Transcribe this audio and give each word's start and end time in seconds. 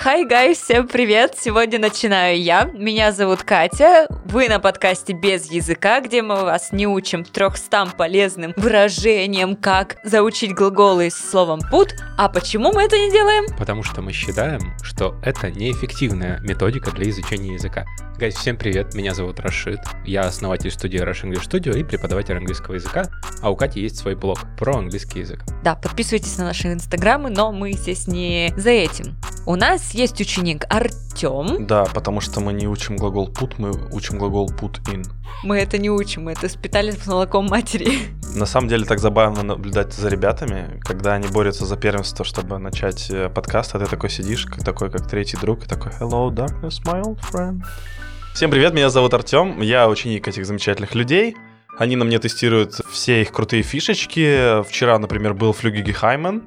Хай, 0.00 0.24
гай, 0.24 0.54
всем 0.54 0.86
привет! 0.86 1.34
Сегодня 1.36 1.80
начинаю 1.80 2.40
я. 2.40 2.70
Меня 2.72 3.10
зовут 3.10 3.42
Катя. 3.42 4.06
Вы 4.26 4.48
на 4.48 4.60
подкасте 4.60 5.12
«Без 5.12 5.50
языка», 5.50 6.00
где 6.00 6.22
мы 6.22 6.44
вас 6.44 6.70
не 6.70 6.86
учим 6.86 7.24
300 7.24 7.94
полезным 7.98 8.54
выражениям, 8.56 9.56
как 9.56 9.96
заучить 10.04 10.54
глаголы 10.54 11.10
с 11.10 11.16
словом 11.16 11.58
«put». 11.72 11.88
А 12.16 12.28
почему 12.28 12.72
мы 12.72 12.84
это 12.84 12.96
не 12.96 13.10
делаем? 13.10 13.46
Потому 13.58 13.82
что 13.82 14.00
мы 14.00 14.12
считаем, 14.12 14.72
что 14.84 15.16
это 15.24 15.50
неэффективная 15.50 16.38
методика 16.42 16.92
для 16.92 17.10
изучения 17.10 17.54
языка. 17.54 17.84
Гайс, 18.18 18.36
всем 18.36 18.56
привет, 18.56 18.94
меня 18.94 19.14
зовут 19.14 19.40
Рашид. 19.40 19.80
Я 20.04 20.22
основатель 20.22 20.70
студии 20.70 21.00
Rush 21.00 21.24
English 21.24 21.48
Studio 21.48 21.76
и 21.76 21.82
преподаватель 21.82 22.36
английского 22.36 22.74
языка, 22.74 23.06
а 23.42 23.50
у 23.50 23.56
Кати 23.56 23.80
есть 23.80 23.96
свой 23.96 24.14
блог 24.14 24.38
про 24.56 24.76
английский 24.76 25.20
язык. 25.20 25.44
Да, 25.64 25.74
подписывайтесь 25.74 26.38
на 26.38 26.44
наши 26.44 26.72
инстаграмы, 26.72 27.30
но 27.30 27.50
мы 27.50 27.72
здесь 27.72 28.06
не 28.06 28.54
за 28.56 28.70
этим. 28.70 29.16
У 29.48 29.56
нас 29.56 29.94
есть 29.94 30.20
ученик 30.20 30.66
Артем. 30.68 31.66
Да, 31.66 31.86
потому 31.94 32.20
что 32.20 32.40
мы 32.40 32.52
не 32.52 32.68
учим 32.68 32.96
глагол 32.98 33.30
put, 33.30 33.54
мы 33.56 33.70
учим 33.92 34.18
глагол 34.18 34.50
put 34.50 34.74
in. 34.92 35.02
Мы 35.42 35.56
это 35.56 35.78
не 35.78 35.90
учим, 35.90 36.24
мы 36.24 36.32
это 36.32 36.50
спитали 36.50 36.90
с 36.90 37.06
молоком 37.06 37.46
матери. 37.46 37.92
На 38.34 38.44
самом 38.44 38.68
деле 38.68 38.84
так 38.84 38.98
забавно 38.98 39.42
наблюдать 39.42 39.94
за 39.94 40.10
ребятами, 40.10 40.78
когда 40.82 41.14
они 41.14 41.28
борются 41.28 41.64
за 41.64 41.78
первенство, 41.78 42.26
чтобы 42.26 42.58
начать 42.58 43.08
э, 43.08 43.30
подкаст, 43.30 43.74
а 43.74 43.78
ты 43.78 43.86
такой 43.86 44.10
сидишь, 44.10 44.46
такой, 44.66 44.90
как 44.90 45.08
третий 45.08 45.38
друг, 45.38 45.64
и 45.64 45.66
такой 45.66 45.92
«Hello, 45.92 46.28
darkness, 46.28 46.82
my 46.84 47.02
old 47.02 47.18
friend». 47.32 47.62
Всем 48.34 48.50
привет, 48.50 48.74
меня 48.74 48.90
зовут 48.90 49.14
Артем, 49.14 49.62
я 49.62 49.88
ученик 49.88 50.28
этих 50.28 50.44
замечательных 50.44 50.94
людей. 50.94 51.34
Они 51.78 51.96
на 51.96 52.04
мне 52.04 52.18
тестируют 52.18 52.82
все 52.92 53.22
их 53.22 53.32
крутые 53.32 53.62
фишечки. 53.62 54.62
Вчера, 54.68 54.98
например, 54.98 55.32
был 55.32 55.54
Флюгиги 55.54 55.92
Хайман. 55.92 56.42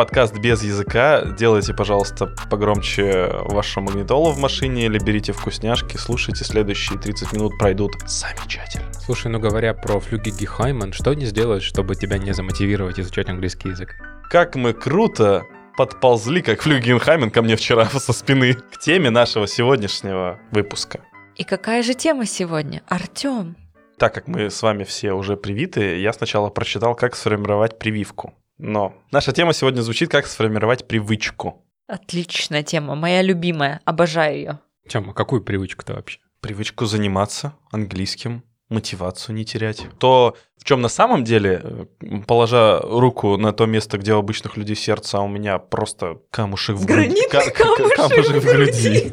Подкаст 0.00 0.38
без 0.38 0.62
языка. 0.62 1.26
Делайте, 1.26 1.74
пожалуйста, 1.74 2.34
погромче 2.48 3.28
вашу 3.44 3.82
магнитолу 3.82 4.30
в 4.30 4.38
машине 4.38 4.86
или 4.86 4.98
берите 4.98 5.32
вкусняшки, 5.32 5.98
слушайте. 5.98 6.42
Следующие 6.42 6.98
30 6.98 7.34
минут 7.34 7.58
пройдут 7.58 7.92
замечательно. 8.06 8.90
Слушай, 8.94 9.30
ну 9.30 9.38
говоря 9.38 9.74
про 9.74 10.00
флюги 10.00 10.30
Гихайман, 10.30 10.94
что 10.94 11.12
не 11.12 11.26
сделать, 11.26 11.62
чтобы 11.62 11.96
тебя 11.96 12.16
не 12.16 12.32
замотивировать 12.32 12.98
изучать 12.98 13.28
английский 13.28 13.68
язык? 13.68 13.96
Как 14.30 14.56
мы 14.56 14.72
круто 14.72 15.44
подползли, 15.76 16.40
как 16.40 16.62
Флюгенхаймен 16.62 17.30
ко 17.30 17.42
мне 17.42 17.56
вчера 17.56 17.84
со 17.90 18.14
спины, 18.14 18.54
к 18.54 18.78
теме 18.78 19.10
нашего 19.10 19.46
сегодняшнего 19.46 20.38
выпуска. 20.50 21.00
И 21.36 21.44
какая 21.44 21.82
же 21.82 21.92
тема 21.92 22.24
сегодня? 22.24 22.80
Артем. 22.88 23.54
Так 23.98 24.14
как 24.14 24.28
мы 24.28 24.48
с 24.48 24.62
вами 24.62 24.84
все 24.84 25.12
уже 25.12 25.36
привиты, 25.36 25.98
я 25.98 26.14
сначала 26.14 26.48
прочитал, 26.48 26.94
как 26.94 27.14
сформировать 27.14 27.78
прививку. 27.78 28.32
Но 28.62 28.94
наша 29.10 29.32
тема 29.32 29.52
сегодня 29.54 29.80
звучит, 29.80 30.10
как 30.10 30.26
сформировать 30.26 30.86
привычку. 30.86 31.64
Отличная 31.86 32.62
тема, 32.62 32.94
моя 32.94 33.22
любимая, 33.22 33.80
обожаю 33.84 34.36
ее. 34.36 34.58
Тема, 34.86 35.14
какую 35.14 35.42
привычку-то 35.42 35.94
вообще? 35.94 36.18
Привычку 36.40 36.84
заниматься 36.84 37.54
английским, 37.70 38.44
мотивацию 38.68 39.34
не 39.34 39.44
терять. 39.44 39.86
То, 39.98 40.36
в 40.58 40.64
чем 40.64 40.82
на 40.82 40.88
самом 40.88 41.24
деле, 41.24 41.60
э, 41.62 41.86
положа 42.26 42.80
руку 42.82 43.36
на 43.36 43.52
то 43.52 43.66
место, 43.66 43.98
где 43.98 44.12
у 44.14 44.18
обычных 44.18 44.56
людей 44.56 44.76
сердце, 44.76 45.18
а 45.18 45.22
у 45.22 45.28
меня 45.28 45.58
просто 45.58 46.18
камушек 46.30 46.76
в 46.76 46.86
груди. 46.86 47.16
Гранитный 47.30 47.96
камушек 47.96 48.36
в 48.36 48.44
груди. 48.44 49.12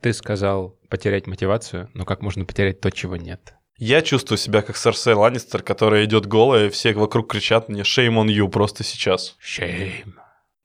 Ты 0.00 0.12
сказал 0.12 0.76
потерять 0.88 1.26
мотивацию, 1.26 1.90
но 1.94 2.04
как 2.04 2.22
можно 2.22 2.44
потерять 2.44 2.80
то, 2.80 2.90
чего 2.90 3.16
нет? 3.16 3.57
Я 3.78 4.02
чувствую 4.02 4.38
себя 4.38 4.62
как 4.62 4.76
Серсей 4.76 5.14
Ланнистер, 5.14 5.62
которая 5.62 6.04
идет 6.04 6.26
голая, 6.26 6.66
и 6.66 6.70
все 6.70 6.92
вокруг 6.94 7.30
кричат 7.30 7.68
мне 7.68 7.82
«Shame 7.82 8.14
on 8.14 8.26
you» 8.26 8.48
просто 8.48 8.82
сейчас. 8.82 9.36
Shame. 9.40 10.14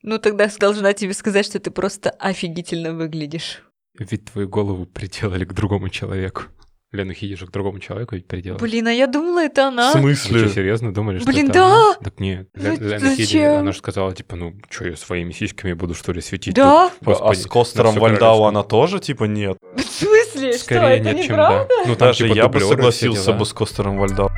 Ну 0.01 0.17
тогда 0.17 0.49
должна 0.59 0.93
тебе 0.93 1.13
сказать, 1.13 1.45
что 1.45 1.59
ты 1.59 1.69
просто 1.69 2.09
офигительно 2.09 2.91
выглядишь. 2.93 3.61
Ведь 3.99 4.25
твою 4.25 4.49
голову 4.49 4.88
приделали 4.88 5.45
к 5.45 5.53
другому 5.53 5.89
человеку. 5.89 6.45
Лену 6.93 7.13
Хидишу 7.13 7.47
к 7.47 7.51
другому 7.51 7.79
человеку 7.79 8.15
приделали. 8.21 8.59
Блин, 8.61 8.87
а 8.87 8.91
я 8.93 9.07
думала, 9.07 9.43
это 9.43 9.67
она. 9.69 9.89
В 9.89 9.99
смысле? 9.99 10.39
что, 10.39 10.49
серьезно 10.49 10.93
думали, 10.93 11.17
что 11.17 11.27
Блин, 11.27 11.45
это 11.49 11.53
да! 11.53 11.65
она? 11.65 11.93
Так 11.95 12.19
нет. 12.19 12.47
Лен- 12.53 12.79
Лена 12.79 13.09
Хиди, 13.15 13.23
зачем? 13.23 13.53
она 13.57 13.71
же 13.71 13.77
сказала, 13.79 14.13
типа, 14.13 14.35
ну, 14.35 14.53
что 14.69 14.87
я 14.87 14.95
своими 14.95 15.31
сиськами 15.31 15.73
буду, 15.73 15.95
что 15.95 16.11
ли, 16.13 16.21
светить? 16.21 16.53
Да? 16.53 16.89
тут? 16.89 17.07
Господи, 17.07 17.39
а 17.39 17.41
с 17.41 17.45
Костером 17.47 17.85
на 17.87 17.91
всё 17.93 18.01
Вальдау 18.01 18.43
она 18.43 18.61
тоже, 18.63 18.99
типа, 18.99 19.23
нет? 19.23 19.57
В 19.75 19.81
смысле? 19.81 20.53
Скорее 20.53 20.79
что, 20.79 20.87
это 20.87 21.03
нет, 21.05 21.17
чем 21.25 21.31
неправда? 21.31 21.67
да. 21.67 21.75
Ну, 21.87 21.95
там, 21.95 22.07
Даже 22.09 22.23
типа, 22.27 22.35
я 22.35 22.47
бы 22.47 22.59
согласился 22.59 23.33
бы 23.33 23.45
с 23.45 23.53
Костером 23.53 23.97
Вальдау. 23.97 24.29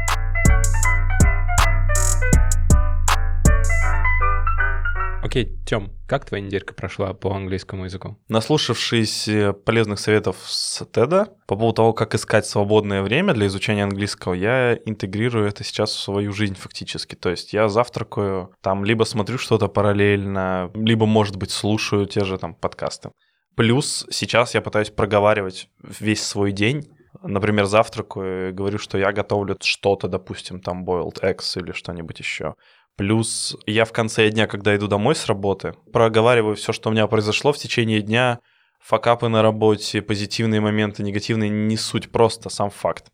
Окей, 5.36 5.54
Тём, 5.66 5.92
как 6.08 6.24
твоя 6.26 6.42
неделька 6.42 6.74
прошла 6.74 7.14
по 7.14 7.36
английскому 7.36 7.84
языку? 7.84 8.16
Наслушавшись 8.30 9.28
э, 9.28 9.52
полезных 9.52 10.00
советов 10.00 10.38
с 10.46 10.86
Теда 10.86 11.28
по 11.46 11.58
поводу 11.58 11.74
того, 11.76 11.92
как 11.92 12.16
искать 12.16 12.46
свободное 12.46 13.02
время 13.02 13.34
для 13.34 13.48
изучения 13.48 13.84
английского, 13.84 14.34
я 14.34 14.76
интегрирую 14.86 15.46
это 15.46 15.66
сейчас 15.66 15.92
в 15.92 16.00
свою 16.00 16.32
жизнь 16.32 16.56
фактически. 16.56 17.16
То 17.16 17.32
есть 17.32 17.52
я 17.52 17.68
завтракаю, 17.68 18.54
там 18.62 18.86
либо 18.86 19.04
смотрю 19.04 19.38
что-то 19.38 19.68
параллельно, 19.68 20.72
либо, 20.74 21.06
может 21.06 21.36
быть, 21.36 21.52
слушаю 21.52 22.06
те 22.06 22.24
же 22.24 22.38
там 22.38 22.56
подкасты. 22.56 23.12
Плюс 23.58 24.08
сейчас 24.12 24.56
я 24.56 24.62
пытаюсь 24.62 24.90
проговаривать 24.90 25.68
весь 26.00 26.24
свой 26.24 26.54
день. 26.54 26.88
Например, 27.22 27.66
завтракаю 27.66 28.54
говорю, 28.54 28.78
что 28.78 28.98
я 28.98 29.12
готовлю 29.12 29.58
что-то, 29.62 30.08
допустим, 30.08 30.62
там 30.62 30.86
boiled 30.86 31.22
eggs 31.22 31.60
или 31.62 31.74
что-нибудь 31.74 32.20
еще. 32.20 32.56
Плюс 32.98 33.58
я 33.66 33.86
в 33.86 33.92
конце 33.92 34.30
дня, 34.30 34.48
когда 34.48 34.76
иду 34.76 34.88
домой 34.88 35.16
с 35.16 35.26
работы, 35.26 35.74
проговариваю 35.92 36.56
все, 36.56 36.72
что 36.72 36.90
у 36.90 36.94
меня 36.94 37.08
произошло 37.08 37.52
в 37.52 37.58
течение 37.58 38.02
дня, 38.02 38.40
факапы 38.80 39.28
на 39.28 39.42
работе, 39.42 40.02
позитивные 40.02 40.62
моменты, 40.62 41.04
негативные, 41.04 41.50
не 41.50 41.76
суть, 41.76 42.12
просто 42.12 42.50
сам 42.50 42.70
факт. 42.70 43.08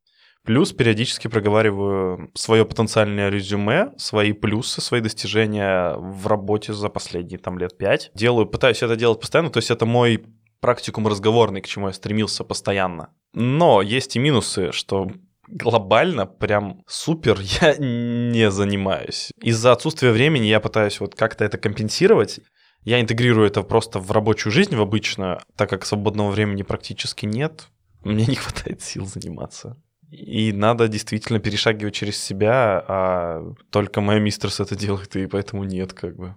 Плюс 0.44 0.74
периодически 0.74 1.28
проговариваю 1.28 2.32
свое 2.34 2.66
потенциальное 2.66 3.30
резюме, 3.30 3.92
свои 3.98 4.34
плюсы, 4.34 4.82
свои 4.82 5.00
достижения 5.00 5.94
в 5.96 6.26
работе 6.28 6.74
за 6.74 6.90
последние 6.90 7.38
там 7.38 7.60
лет 7.60 7.78
пять. 7.78 8.12
Делаю, 8.16 8.48
пытаюсь 8.48 8.82
это 8.82 8.96
делать 8.96 9.20
постоянно, 9.20 9.52
то 9.52 9.58
есть 9.58 9.70
это 9.70 9.86
мой 9.86 10.26
практикум 10.60 11.08
разговорный, 11.08 11.62
к 11.62 11.68
чему 11.68 11.88
я 11.88 11.94
стремился 11.94 12.44
постоянно. 12.44 13.10
Но 13.34 13.82
есть 13.82 14.16
и 14.16 14.20
минусы, 14.20 14.72
что 14.72 15.12
глобально 15.52 16.26
прям 16.26 16.84
супер 16.88 17.40
я 17.62 17.76
не 17.78 18.50
занимаюсь. 18.50 19.32
Из-за 19.42 19.72
отсутствия 19.72 20.12
времени 20.12 20.46
я 20.46 20.60
пытаюсь 20.60 21.00
вот 21.00 21.16
как-то 21.16 21.46
это 21.46 21.58
компенсировать. 21.58 22.40
Я 22.84 23.00
интегрирую 23.00 23.48
это 23.48 23.62
просто 23.62 24.00
в 24.00 24.12
рабочую 24.12 24.52
жизнь, 24.52 24.76
в 24.76 24.82
обычную, 24.82 25.40
так 25.56 25.70
как 25.70 25.86
свободного 25.86 26.32
времени 26.32 26.64
практически 26.64 27.26
нет. 27.26 27.68
Мне 28.04 28.26
не 28.28 28.36
хватает 28.36 28.82
сил 28.82 29.06
заниматься. 29.06 29.78
И 30.10 30.52
надо 30.52 30.88
действительно 30.90 31.40
перешагивать 31.40 31.94
через 31.94 32.22
себя, 32.22 32.84
а 32.86 33.54
только 33.70 34.02
моя 34.02 34.20
мистерс 34.20 34.60
это 34.60 34.76
делает, 34.76 35.16
и 35.16 35.26
поэтому 35.26 35.64
нет, 35.64 35.94
как 35.94 36.18
бы. 36.18 36.36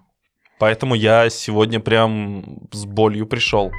Поэтому 0.60 0.94
я 0.94 1.28
сегодня 1.28 1.80
прям 1.80 2.68
с 2.70 2.84
болью 2.84 3.26
пришел. 3.26 3.72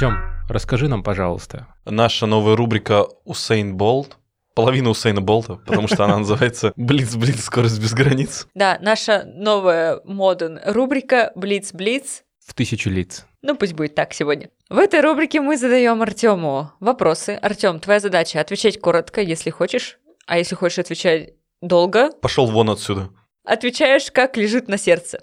Тём, 0.00 0.14
расскажи 0.48 0.88
нам, 0.88 1.02
пожалуйста, 1.02 1.66
Наша 1.84 2.24
новая 2.24 2.56
рубрика 2.56 3.06
«Усейн 3.26 3.76
Болт». 3.76 4.16
Половина 4.54 4.88
Усейна 4.88 5.20
Болта, 5.20 5.56
потому 5.56 5.88
что 5.88 6.06
она 6.06 6.16
называется 6.16 6.72
«Блиц-блиц. 6.76 7.44
Скорость 7.44 7.78
без 7.82 7.92
границ». 7.92 8.48
Да, 8.54 8.78
наша 8.80 9.24
новая 9.26 10.00
моден 10.06 10.58
рубрика 10.64 11.32
Блиц-Блиц. 11.34 12.22
в 12.46 12.54
тысячу 12.54 12.88
лиц. 12.88 13.26
Ну, 13.42 13.54
пусть 13.54 13.74
будет 13.74 13.94
так 13.94 14.14
сегодня. 14.14 14.48
В 14.70 14.78
этой 14.78 15.02
рубрике 15.02 15.42
мы 15.42 15.58
задаем 15.58 16.00
Артему 16.00 16.72
вопросы. 16.80 17.38
Артем, 17.42 17.78
твоя 17.78 18.00
задача 18.00 18.40
отвечать 18.40 18.80
коротко, 18.80 19.20
если 19.20 19.50
хочешь. 19.50 19.98
А 20.26 20.38
если 20.38 20.54
хочешь 20.54 20.78
отвечать 20.78 21.34
долго, 21.60 22.10
Пошел 22.22 22.46
вон 22.46 22.70
отсюда. 22.70 23.10
отвечаешь, 23.44 24.10
как 24.10 24.38
лежит 24.38 24.66
на 24.66 24.78
сердце. 24.78 25.20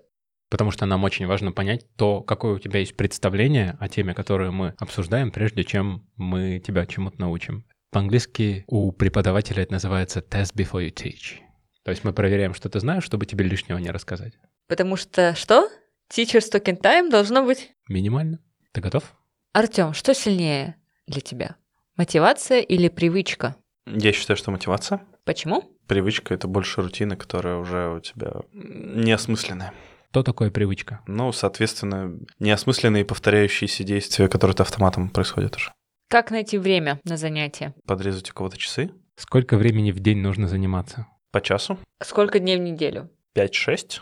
Потому 0.50 0.72
что 0.72 0.86
нам 0.86 1.04
очень 1.04 1.28
важно 1.28 1.52
понять 1.52 1.86
то, 1.96 2.22
какое 2.22 2.56
у 2.56 2.60
тебя 2.60 2.80
есть 2.80 2.96
представление 2.96 3.78
о 3.80 3.90
теме, 3.90 4.14
которую 4.14 4.54
мы 4.54 4.74
обсуждаем, 4.78 5.32
прежде 5.32 5.64
чем 5.64 6.08
мы 6.16 6.60
тебя 6.66 6.86
чему-то 6.86 7.20
научим. 7.20 7.66
По-английски 7.92 8.64
у 8.68 8.92
преподавателя 8.92 9.64
это 9.64 9.74
называется 9.74 10.20
test 10.20 10.56
before 10.56 10.86
you 10.86 10.94
teach. 10.94 11.40
То 11.84 11.92
есть 11.92 12.04
мы 12.04 12.14
проверяем, 12.14 12.54
что 12.54 12.70
ты 12.70 12.80
знаешь, 12.80 13.04
чтобы 13.04 13.26
тебе 13.26 13.46
лишнего 13.46 13.78
не 13.78 13.92
рассказать. 13.92 14.34
Потому 14.68 14.96
что 14.96 15.36
что? 15.36 15.70
Teacher's 16.12 16.52
talking 16.52 16.80
time 16.82 17.10
должно 17.10 17.44
быть... 17.44 17.72
Минимально. 17.88 18.40
Ты 18.74 18.82
готов? 18.82 19.16
Артем, 19.54 19.94
что 19.94 20.14
сильнее 20.14 20.76
для 21.08 21.22
тебя? 21.22 21.56
Мотивация 21.96 22.60
или 22.60 22.90
привычка? 22.90 23.56
Я 23.86 24.12
считаю, 24.12 24.38
что 24.38 24.52
мотивация. 24.52 25.02
Почему? 25.24 25.64
Привычка— 25.88 26.34
это 26.36 26.48
больше 26.48 26.82
рутина, 26.82 27.16
которая 27.16 27.56
уже 27.58 27.90
у 27.90 28.00
тебя 28.02 28.42
неосмысленная. 28.52 29.74
Что 30.12 30.24
такое 30.24 30.50
привычка? 30.51 31.01
Ну, 31.06 31.31
соответственно, 31.31 32.18
неосмысленные 32.39 33.06
повторяющиеся 33.06 33.83
действия, 33.83 34.27
которые 34.27 34.56
автоматом 34.57 35.09
происходят 35.09 35.56
уже. 35.56 35.74
Как 36.09 36.31
найти 36.31 36.57
время 36.57 37.00
на 37.04 37.18
занятия? 37.18 37.75
Подрезать 37.86 38.31
у 38.31 38.33
кого-то 38.33 38.57
часы. 38.57 38.92
Сколько 39.15 39.57
времени 39.57 39.92
в 39.92 40.00
день 40.00 40.19
нужно 40.19 40.48
заниматься? 40.48 41.07
По 41.31 41.42
часу? 41.42 41.77
Сколько 42.01 42.39
дней 42.39 42.57
в 42.57 42.62
неделю? 42.62 43.09
5-6? 43.38 44.00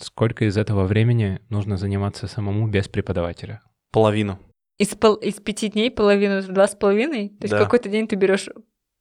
Сколько 0.00 0.46
из 0.46 0.56
этого 0.56 0.84
времени 0.84 1.40
нужно 1.48 1.76
заниматься 1.76 2.26
самому 2.26 2.66
без 2.66 2.88
преподавателя? 2.88 3.60
Половину. 3.92 4.40
Из, 4.78 4.88
пол... 4.88 5.14
из 5.14 5.34
пяти 5.34 5.68
дней 5.68 5.90
половину 5.90 6.42
два 6.42 6.66
с 6.66 6.74
половиной? 6.74 7.28
То 7.28 7.44
есть 7.44 7.52
Да. 7.52 7.58
какой-то 7.60 7.88
день 7.88 8.08
ты 8.08 8.16
берешь 8.16 8.48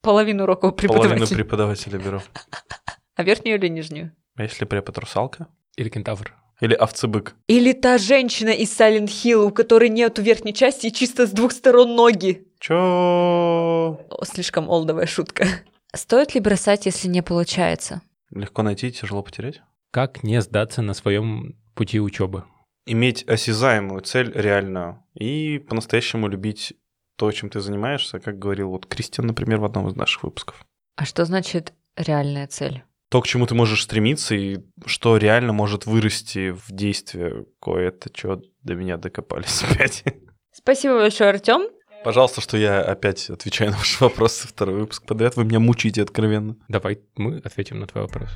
половину 0.02 0.44
уроков 0.44 0.72
у 0.72 0.76
Половину 0.76 1.00
преподавателя. 1.02 1.36
преподавателя 1.38 1.98
беру. 2.00 2.22
А 3.16 3.24
верхнюю 3.24 3.58
или 3.58 3.68
нижнюю? 3.68 4.12
А 4.36 4.44
если 4.44 4.66
препод 4.66 4.98
русалка? 4.98 5.48
Или 5.78 5.90
кентавр? 5.90 6.36
Или 6.64 6.76
овцебык? 6.76 7.36
Или 7.48 7.74
та 7.74 7.98
женщина 7.98 8.52
из 8.52 8.72
Silent 8.80 9.08
Hill, 9.08 9.48
у 9.48 9.52
которой 9.52 9.90
нету 9.90 10.22
верхней 10.22 10.54
части 10.54 10.88
и 10.88 10.94
чисто 10.94 11.28
с 11.28 11.32
двух 11.32 11.52
сторон 11.52 11.94
ноги. 11.94 12.48
Чё? 12.58 14.00
О, 14.10 14.26
слишком 14.26 14.70
олдовая 14.70 15.06
шутка. 15.06 15.46
Стоит 15.94 16.36
ли 16.36 16.40
бросать, 16.40 16.86
если 16.86 17.10
не 17.10 17.22
получается? 17.22 18.02
Легко 18.32 18.64
найти, 18.64 18.94
тяжело 18.94 19.24
потерять? 19.24 19.62
Как 19.92 20.24
не 20.24 20.42
сдаться 20.42 20.82
на 20.82 20.94
своем 20.94 21.58
пути 21.76 22.00
учебы? 22.00 22.46
Иметь 22.86 23.28
осязаемую 23.28 24.00
цель 24.00 24.32
реальную 24.34 25.04
и 25.16 25.60
по-настоящему 25.60 26.30
любить 26.30 26.76
то, 27.18 27.30
чем 27.34 27.50
ты 27.50 27.60
занимаешься, 27.60 28.22
как 28.22 28.40
говорил 28.40 28.70
вот 28.70 28.86
Кристиан, 28.86 29.28
например, 29.28 29.60
в 29.60 29.66
одном 29.66 29.90
из 29.90 29.98
наших 29.98 30.24
выпусков. 30.24 30.66
А 30.96 31.04
что 31.04 31.26
значит 31.26 31.74
реальная 31.98 32.48
цель? 32.48 32.84
То, 33.14 33.22
к 33.22 33.28
чему 33.28 33.46
ты 33.46 33.54
можешь 33.54 33.84
стремиться 33.84 34.34
и 34.34 34.58
что 34.88 35.18
реально 35.18 35.54
может 35.54 35.86
вырасти 35.86 36.50
в 36.50 36.72
действие 36.72 37.46
кое-то, 37.62 38.10
что 38.12 38.42
до 38.64 38.74
меня 38.74 38.98
докопались 38.98 39.64
опять. 39.70 40.04
Спасибо 40.52 40.96
большое, 40.96 41.30
Артем. 41.30 41.62
Пожалуйста, 42.04 42.42
что 42.42 42.58
я 42.58 42.82
опять 42.82 43.30
отвечаю 43.30 43.70
на 43.70 43.78
ваши 43.78 44.04
вопросы 44.04 44.48
второй 44.48 44.80
выпуск 44.80 45.06
подряд. 45.06 45.36
Вы 45.36 45.46
меня 45.46 45.60
мучаете 45.60 46.02
откровенно. 46.02 46.56
Давай 46.68 47.02
мы 47.16 47.38
ответим 47.38 47.82
на 47.82 47.86
твой 47.86 48.06
вопрос. 48.06 48.32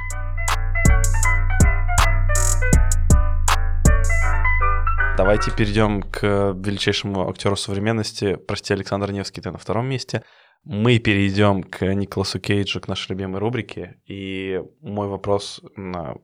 Давайте 5.18 5.50
перейдем 5.50 6.04
к 6.04 6.54
величайшему 6.56 7.28
актеру 7.28 7.56
современности. 7.56 8.36
Прости, 8.36 8.76
Александр 8.76 9.12
Невский, 9.12 9.42
ты 9.42 9.50
на 9.50 9.58
втором 9.58 9.90
месте. 9.90 10.22
Мы 10.70 11.00
перейдем 11.00 11.64
к 11.64 11.86
Николасу 11.94 12.42
Кейджу, 12.42 12.82
к 12.82 12.90
нашей 12.90 13.12
любимой 13.12 13.40
рубрике. 13.40 13.96
И 14.06 14.62
мой 14.82 15.08
вопрос 15.08 15.62
на 15.78 16.16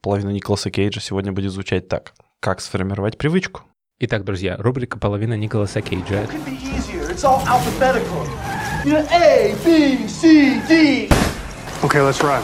половину 0.00 0.32
Николаса 0.32 0.68
Кейджа 0.72 1.00
сегодня 1.00 1.30
будет 1.30 1.52
звучать 1.52 1.86
так. 1.86 2.12
Как 2.40 2.60
сформировать 2.60 3.16
привычку? 3.16 3.62
Итак, 4.00 4.24
друзья, 4.24 4.56
рубрика 4.56 4.98
«Половина 4.98 5.34
Николаса 5.34 5.80
Кейджа». 5.80 6.26
Okay, 11.80 12.00
let's 12.00 12.20
run. 12.20 12.42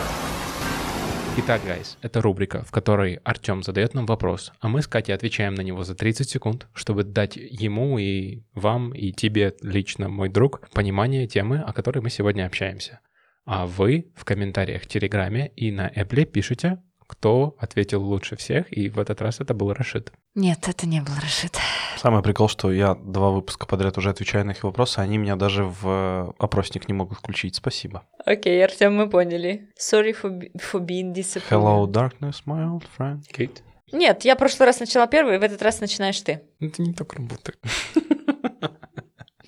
Итак, 1.39 1.63
guys, 1.65 1.97
это 2.03 2.21
рубрика, 2.21 2.65
в 2.65 2.73
которой 2.73 3.15
Артем 3.23 3.63
задает 3.63 3.95
нам 3.95 4.05
вопрос, 4.05 4.53
а 4.61 4.69
мы 4.69 4.83
с 4.83 4.89
Катей 4.89 5.15
отвечаем 5.15 5.55
на 5.55 5.63
него 5.63 5.85
за 5.85 5.95
30 5.95 6.29
секунд, 6.29 6.67
чтобы 6.75 7.05
дать 7.05 7.37
ему 7.37 7.99
и 7.99 8.43
вам, 8.53 8.93
и 8.93 9.13
тебе 9.13 9.55
лично, 9.63 10.09
мой 10.09 10.29
друг, 10.29 10.69
понимание 10.75 11.29
темы, 11.29 11.59
о 11.59 11.73
которой 11.73 12.01
мы 12.01 12.11
сегодня 12.11 12.47
общаемся. 12.47 13.01
А 13.47 13.67
вы 13.67 14.13
в 14.17 14.25
комментариях 14.25 14.83
в 14.83 14.87
Телеграме 14.87 15.53
и 15.57 15.71
на 15.71 15.89
Apple 15.89 16.25
пишите, 16.25 16.83
кто 17.11 17.57
ответил 17.59 18.03
лучше 18.05 18.37
всех, 18.37 18.73
и 18.73 18.89
в 18.89 19.01
этот 19.01 19.21
раз 19.21 19.41
это 19.41 19.53
был 19.53 19.73
Рашид. 19.73 20.13
Нет, 20.37 20.69
это 20.69 20.87
не 20.87 21.01
был 21.01 21.13
Рашид. 21.21 21.59
Самый 21.99 22.23
прикол, 22.23 22.49
что 22.49 22.71
я 22.71 22.95
два 22.95 23.31
выпуска 23.31 23.67
подряд 23.67 23.99
уже 23.99 24.11
отвечаю 24.11 24.47
на 24.47 24.53
их 24.53 24.63
вопросы, 24.63 25.01
а 25.01 25.03
они 25.03 25.19
меня 25.19 25.35
даже 25.35 25.65
в 25.65 26.33
опросник 26.39 26.87
не 26.87 26.95
могут 26.95 27.19
включить. 27.19 27.57
Спасибо. 27.57 28.05
Окей, 28.25 28.65
Артем, 28.65 28.95
мы 28.95 29.11
поняли. 29.11 29.69
Sorry 29.77 30.15
for, 30.15 30.41
for 30.55 30.81
being 30.81 31.13
disappointed. 31.13 31.51
Hello, 31.51 31.87
darkness, 31.91 32.43
my 32.47 32.65
old 32.65 32.85
friend. 32.97 33.23
Кейт? 33.27 33.65
Нет, 33.91 34.25
я 34.25 34.37
в 34.37 34.39
прошлый 34.39 34.67
раз 34.67 34.79
начала 34.79 35.09
первый, 35.09 35.39
в 35.41 35.43
этот 35.43 35.61
раз 35.63 35.81
начинаешь 35.81 36.21
ты. 36.21 36.43
Это 36.61 36.81
не 36.81 36.95
так 36.95 37.13
работает. 37.15 37.59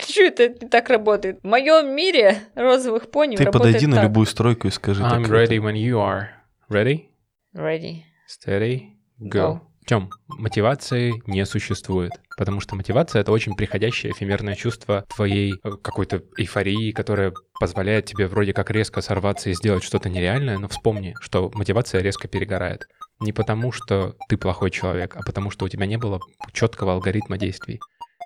Чё 0.05 0.27
это 0.27 0.49
не 0.49 0.67
так 0.67 0.89
работает? 0.89 1.39
В 1.41 1.47
моем 1.47 1.95
мире 1.95 2.39
розовых 2.55 3.09
пони 3.09 3.37
Ты 3.37 3.45
работает 3.45 3.75
подойди 3.75 3.87
на 3.87 4.03
любую 4.03 4.25
стройку 4.25 4.67
и 4.67 4.71
скажи 4.71 5.01
I'm 5.01 5.23
так. 5.23 5.31
ready 5.31 5.59
when 5.59 5.75
you 5.75 5.95
are. 5.95 6.25
Ready? 6.69 7.05
Ready. 7.53 8.03
Steady, 8.27 8.95
go. 9.19 9.29
Go. 9.29 9.59
Тем, 9.85 10.09
мотивации 10.27 11.13
не 11.27 11.45
существует, 11.45 12.13
потому 12.37 12.61
что 12.61 12.75
мотивация— 12.75 13.19
это 13.21 13.31
очень 13.31 13.55
приходящее 13.55 14.13
эфемерное 14.13 14.55
чувство 14.55 15.05
твоей 15.13 15.55
э, 15.61 15.71
какой-то 15.81 16.23
эйфории, 16.37 16.91
которая 16.91 17.33
позволяет 17.59 18.05
тебе 18.05 18.27
вроде 18.27 18.53
как 18.53 18.71
резко 18.71 19.01
сорваться 19.01 19.49
и 19.49 19.53
сделать 19.53 19.83
что-то 19.83 20.09
нереальное, 20.09 20.57
но 20.57 20.69
вспомни, 20.69 21.15
что 21.19 21.51
мотивация 21.53 22.01
резко 22.01 22.27
перегорает. 22.29 22.87
Не 23.19 23.33
потому, 23.33 23.71
что 23.71 24.15
ты 24.29 24.37
плохой 24.37 24.71
человек, 24.71 25.15
а 25.15 25.21
потому, 25.21 25.51
что 25.51 25.65
у 25.65 25.69
тебя 25.69 25.85
не 25.85 25.97
было 25.97 26.19
четкого 26.53 26.93
алгоритма 26.93 27.37
действий. 27.37 27.79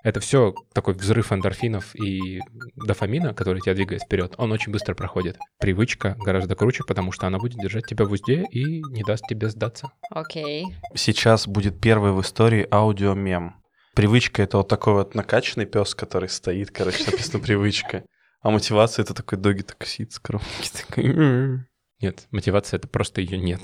Это 0.04 0.20
все 0.20 0.54
такой 0.72 0.94
взрыв 0.94 1.32
эндорфинов 1.32 1.94
и 1.96 2.40
дофамина, 2.76 3.34
который 3.34 3.60
тебя 3.60 3.74
двигает 3.74 4.02
вперед, 4.02 4.34
он 4.38 4.52
очень 4.52 4.72
быстро 4.72 4.94
проходит. 4.94 5.36
Привычка 5.58 6.16
гораздо 6.18 6.54
круче, 6.54 6.84
потому 6.86 7.12
что 7.12 7.26
она 7.26 7.38
будет 7.38 7.58
держать 7.58 7.86
тебя 7.86 8.04
в 8.04 8.12
узде 8.12 8.44
и 8.50 8.82
не 8.90 9.02
даст 9.02 9.24
тебе 9.28 9.48
сдаться. 9.48 9.90
Окей. 10.10 10.66
Сейчас 10.94 11.48
будет 11.48 11.80
первый 11.80 12.12
в 12.12 12.20
истории 12.20 12.66
аудиомем. 12.70 13.56
Привычка— 13.94 14.42
это 14.44 14.58
вот 14.58 14.68
такой 14.68 14.92
вот 14.92 15.14
накачанный 15.16 15.66
пес, 15.66 15.94
который 15.94 16.28
стоит, 16.28 16.70
короче, 16.70 17.04
написано 17.04 17.42
«привычка». 17.42 18.04
А 18.40 18.50
мотивация— 18.50 19.02
это 19.04 19.14
такой 19.14 19.38
doggy 19.38 19.62
так 19.62 19.84
сидит 19.84 20.12
с 20.12 20.20
коробки, 20.20 20.70
такой... 20.86 21.64
Нет, 22.00 22.28
мотивация 22.30 22.78
это 22.78 22.86
просто 22.86 23.20
ее 23.20 23.38
нет. 23.38 23.60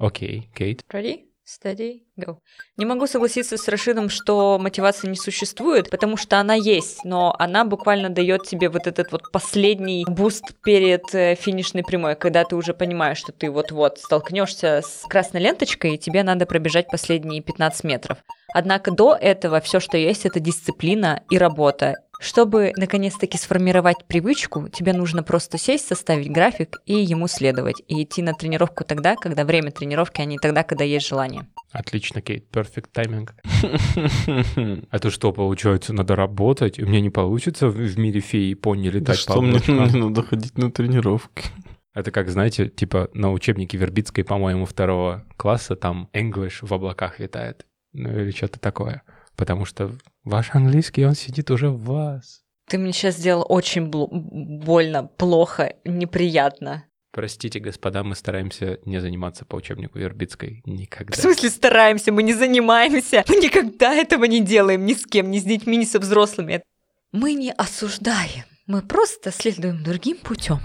Окей, 0.00 0.50
Кейт. 0.54 0.82
Ready? 0.90 1.29
Steady, 1.50 2.02
go. 2.16 2.36
Не 2.76 2.84
могу 2.84 3.08
согласиться 3.08 3.56
с 3.56 3.66
Рашидом, 3.66 4.08
что 4.08 4.56
мотивации 4.60 5.08
не 5.08 5.16
существует, 5.16 5.90
потому 5.90 6.16
что 6.16 6.38
она 6.38 6.54
есть, 6.54 7.04
но 7.04 7.34
она 7.40 7.64
буквально 7.64 8.08
дает 8.08 8.44
тебе 8.44 8.68
вот 8.68 8.86
этот 8.86 9.10
вот 9.10 9.32
последний 9.32 10.04
boost 10.06 10.44
перед 10.62 11.12
э, 11.12 11.34
финишной 11.34 11.82
прямой, 11.82 12.14
когда 12.14 12.44
ты 12.44 12.54
уже 12.54 12.72
понимаешь, 12.72 13.18
что 13.18 13.32
ты 13.32 13.50
вот-вот 13.50 13.98
столкнешься 13.98 14.82
с 14.84 15.02
красной 15.08 15.40
ленточкой, 15.40 15.96
и 15.96 15.98
тебе 15.98 16.22
надо 16.22 16.46
пробежать 16.46 16.86
последние 16.86 17.42
15 17.42 17.82
метров. 17.82 18.18
Однако 18.54 18.92
до 18.92 19.16
этого 19.20 19.60
все, 19.60 19.80
что 19.80 19.96
есть, 19.96 20.26
это 20.26 20.38
дисциплина 20.38 21.24
и 21.30 21.38
работа. 21.38 21.96
Чтобы 22.20 22.72
наконец-таки 22.76 23.38
сформировать 23.38 24.04
привычку, 24.06 24.68
тебе 24.68 24.92
нужно 24.92 25.22
просто 25.22 25.56
сесть, 25.56 25.86
составить 25.86 26.30
график 26.30 26.82
и 26.84 26.94
ему 26.94 27.28
следовать. 27.28 27.82
И 27.88 28.02
идти 28.02 28.20
на 28.20 28.34
тренировку 28.34 28.84
тогда, 28.84 29.16
когда 29.16 29.46
время 29.46 29.70
тренировки, 29.70 30.20
а 30.20 30.26
не 30.26 30.38
тогда, 30.38 30.62
когда 30.62 30.84
есть 30.84 31.08
желание. 31.08 31.46
Отлично, 31.72 32.20
Кейт, 32.20 32.44
perfect 32.52 32.88
тайминг. 32.92 33.34
Это 34.90 35.10
что, 35.10 35.32
получается, 35.32 35.94
надо 35.94 36.14
работать? 36.14 36.78
У 36.78 36.86
меня 36.86 37.00
не 37.00 37.10
получится 37.10 37.68
в 37.68 37.98
мире 37.98 38.20
феи 38.20 38.52
пони 38.52 38.90
Да 38.90 38.98
летать 38.98 39.26
по 39.26 39.32
что 39.32 39.40
мне 39.40 39.60
надо 39.66 40.22
ходить 40.22 40.58
на 40.58 40.70
тренировки? 40.70 41.44
Это 41.94 42.10
как, 42.10 42.28
знаете, 42.28 42.68
типа 42.68 43.08
на 43.14 43.32
учебнике 43.32 43.78
Вербицкой, 43.78 44.24
по-моему, 44.24 44.66
второго 44.66 45.24
класса, 45.36 45.74
там 45.74 46.10
English 46.12 46.58
в 46.60 46.72
облаках 46.74 47.18
летает. 47.18 47.66
Ну 47.92 48.10
или 48.10 48.30
что-то 48.30 48.60
такое. 48.60 49.02
Потому 49.40 49.64
что 49.64 49.96
ваш 50.22 50.54
английский, 50.54 51.06
он 51.06 51.14
сидит 51.14 51.50
уже 51.50 51.70
в 51.70 51.82
вас. 51.84 52.42
Ты 52.68 52.76
мне 52.76 52.92
сейчас 52.92 53.16
сделал 53.16 53.46
очень 53.48 53.88
бл- 53.88 54.06
больно, 54.10 55.04
плохо, 55.04 55.76
неприятно. 55.86 56.84
Простите, 57.10 57.58
господа, 57.58 58.04
мы 58.04 58.16
стараемся 58.16 58.80
не 58.84 59.00
заниматься 59.00 59.46
по 59.46 59.56
учебнику 59.56 59.98
Вербицкой 59.98 60.60
никогда. 60.66 61.14
В 61.16 61.16
смысле 61.22 61.48
стараемся, 61.48 62.12
мы 62.12 62.22
не 62.22 62.34
занимаемся, 62.34 63.24
мы 63.28 63.36
никогда 63.36 63.94
этого 63.94 64.24
не 64.24 64.40
делаем 64.44 64.84
ни 64.84 64.92
с 64.92 65.06
кем, 65.06 65.30
ни 65.30 65.38
с 65.38 65.44
детьми, 65.44 65.78
ни 65.78 65.84
со 65.84 66.00
взрослыми. 66.00 66.62
Мы 67.10 67.32
не 67.32 67.50
осуждаем, 67.50 68.44
мы 68.66 68.82
просто 68.82 69.32
следуем 69.32 69.82
другим 69.82 70.18
путем. 70.18 70.60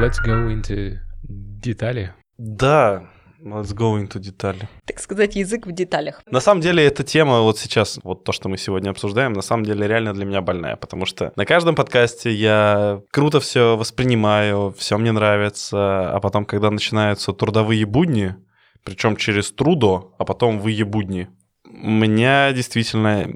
Let's 0.00 0.16
go 0.24 0.48
into 0.50 0.96
детали. 1.22 2.14
Да, 2.38 3.10
let's 3.44 3.74
go 3.74 4.00
into 4.00 4.18
детали. 4.18 4.68
Так 4.84 4.98
сказать, 5.00 5.36
язык 5.36 5.66
в 5.66 5.72
деталях. 5.72 6.22
На 6.30 6.40
самом 6.40 6.60
деле 6.60 6.84
эта 6.84 7.04
тема 7.04 7.40
вот 7.40 7.58
сейчас, 7.58 7.98
вот 8.02 8.24
то, 8.24 8.32
что 8.32 8.48
мы 8.48 8.56
сегодня 8.58 8.90
обсуждаем, 8.90 9.32
на 9.32 9.42
самом 9.42 9.64
деле 9.64 9.86
реально 9.86 10.14
для 10.14 10.24
меня 10.24 10.40
больная, 10.40 10.76
потому 10.76 11.06
что 11.06 11.32
на 11.36 11.44
каждом 11.44 11.74
подкасте 11.74 12.32
я 12.32 13.02
круто 13.10 13.40
все 13.40 13.76
воспринимаю, 13.76 14.74
все 14.76 14.98
мне 14.98 15.12
нравится, 15.12 16.10
а 16.10 16.20
потом, 16.20 16.44
когда 16.44 16.70
начинаются 16.70 17.32
трудовые 17.32 17.84
будни, 17.86 18.34
причем 18.84 19.16
через 19.16 19.52
трудо, 19.52 20.12
а 20.18 20.24
потом 20.24 20.58
вы 20.58 20.82
будни, 20.84 21.28
меня 21.64 22.52
действительно 22.52 23.28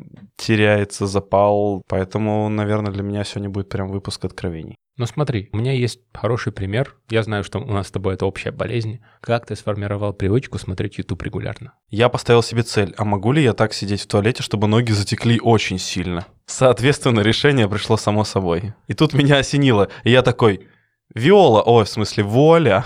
теряется 0.43 1.07
запал. 1.07 1.83
Поэтому, 1.89 2.49
наверное, 2.49 2.93
для 2.93 3.03
меня 3.03 3.25
сегодня 3.25 3.51
будет 3.51 3.69
прям 3.69 3.89
выпуск 3.89 4.25
откровений. 4.25 4.77
Ну 4.99 5.07
смотри, 5.07 5.49
у 5.53 5.57
меня 5.57 5.73
есть 5.73 6.01
хороший 6.13 6.53
пример. 6.53 6.97
Я 7.09 7.23
знаю, 7.23 7.45
что 7.45 7.59
у 7.59 7.73
нас 7.73 7.89
с 7.89 7.91
тобой 7.91 8.15
это 8.15 8.27
общая 8.27 8.51
болезнь. 8.51 9.01
Как 9.21 9.47
ты 9.47 9.57
сформировал 9.57 10.13
привычку 10.13 10.59
смотреть 10.59 10.99
YouTube 10.99 11.23
регулярно? 11.23 11.73
Я 11.89 12.11
поставил 12.11 12.43
себе 12.43 12.63
цель, 12.63 12.93
а 12.99 13.05
могу 13.05 13.33
ли 13.33 13.43
я 13.43 13.55
так 13.55 13.73
сидеть 13.73 14.03
в 14.03 14.07
туалете, 14.07 14.43
чтобы 14.43 14.69
ноги 14.69 14.93
затекли 14.93 15.41
очень 15.41 15.79
сильно? 15.79 16.27
Соответственно, 16.45 17.21
решение 17.21 17.69
пришло 17.69 17.97
само 17.97 18.25
собой. 18.25 18.75
И 18.87 18.93
тут 18.93 19.15
меня 19.15 19.39
осенило, 19.39 19.89
и 20.05 20.11
я 20.11 20.21
такой, 20.21 20.69
Виола, 21.15 21.63
ой, 21.63 21.85
в 21.85 21.89
смысле, 21.89 22.25
воля. 22.25 22.85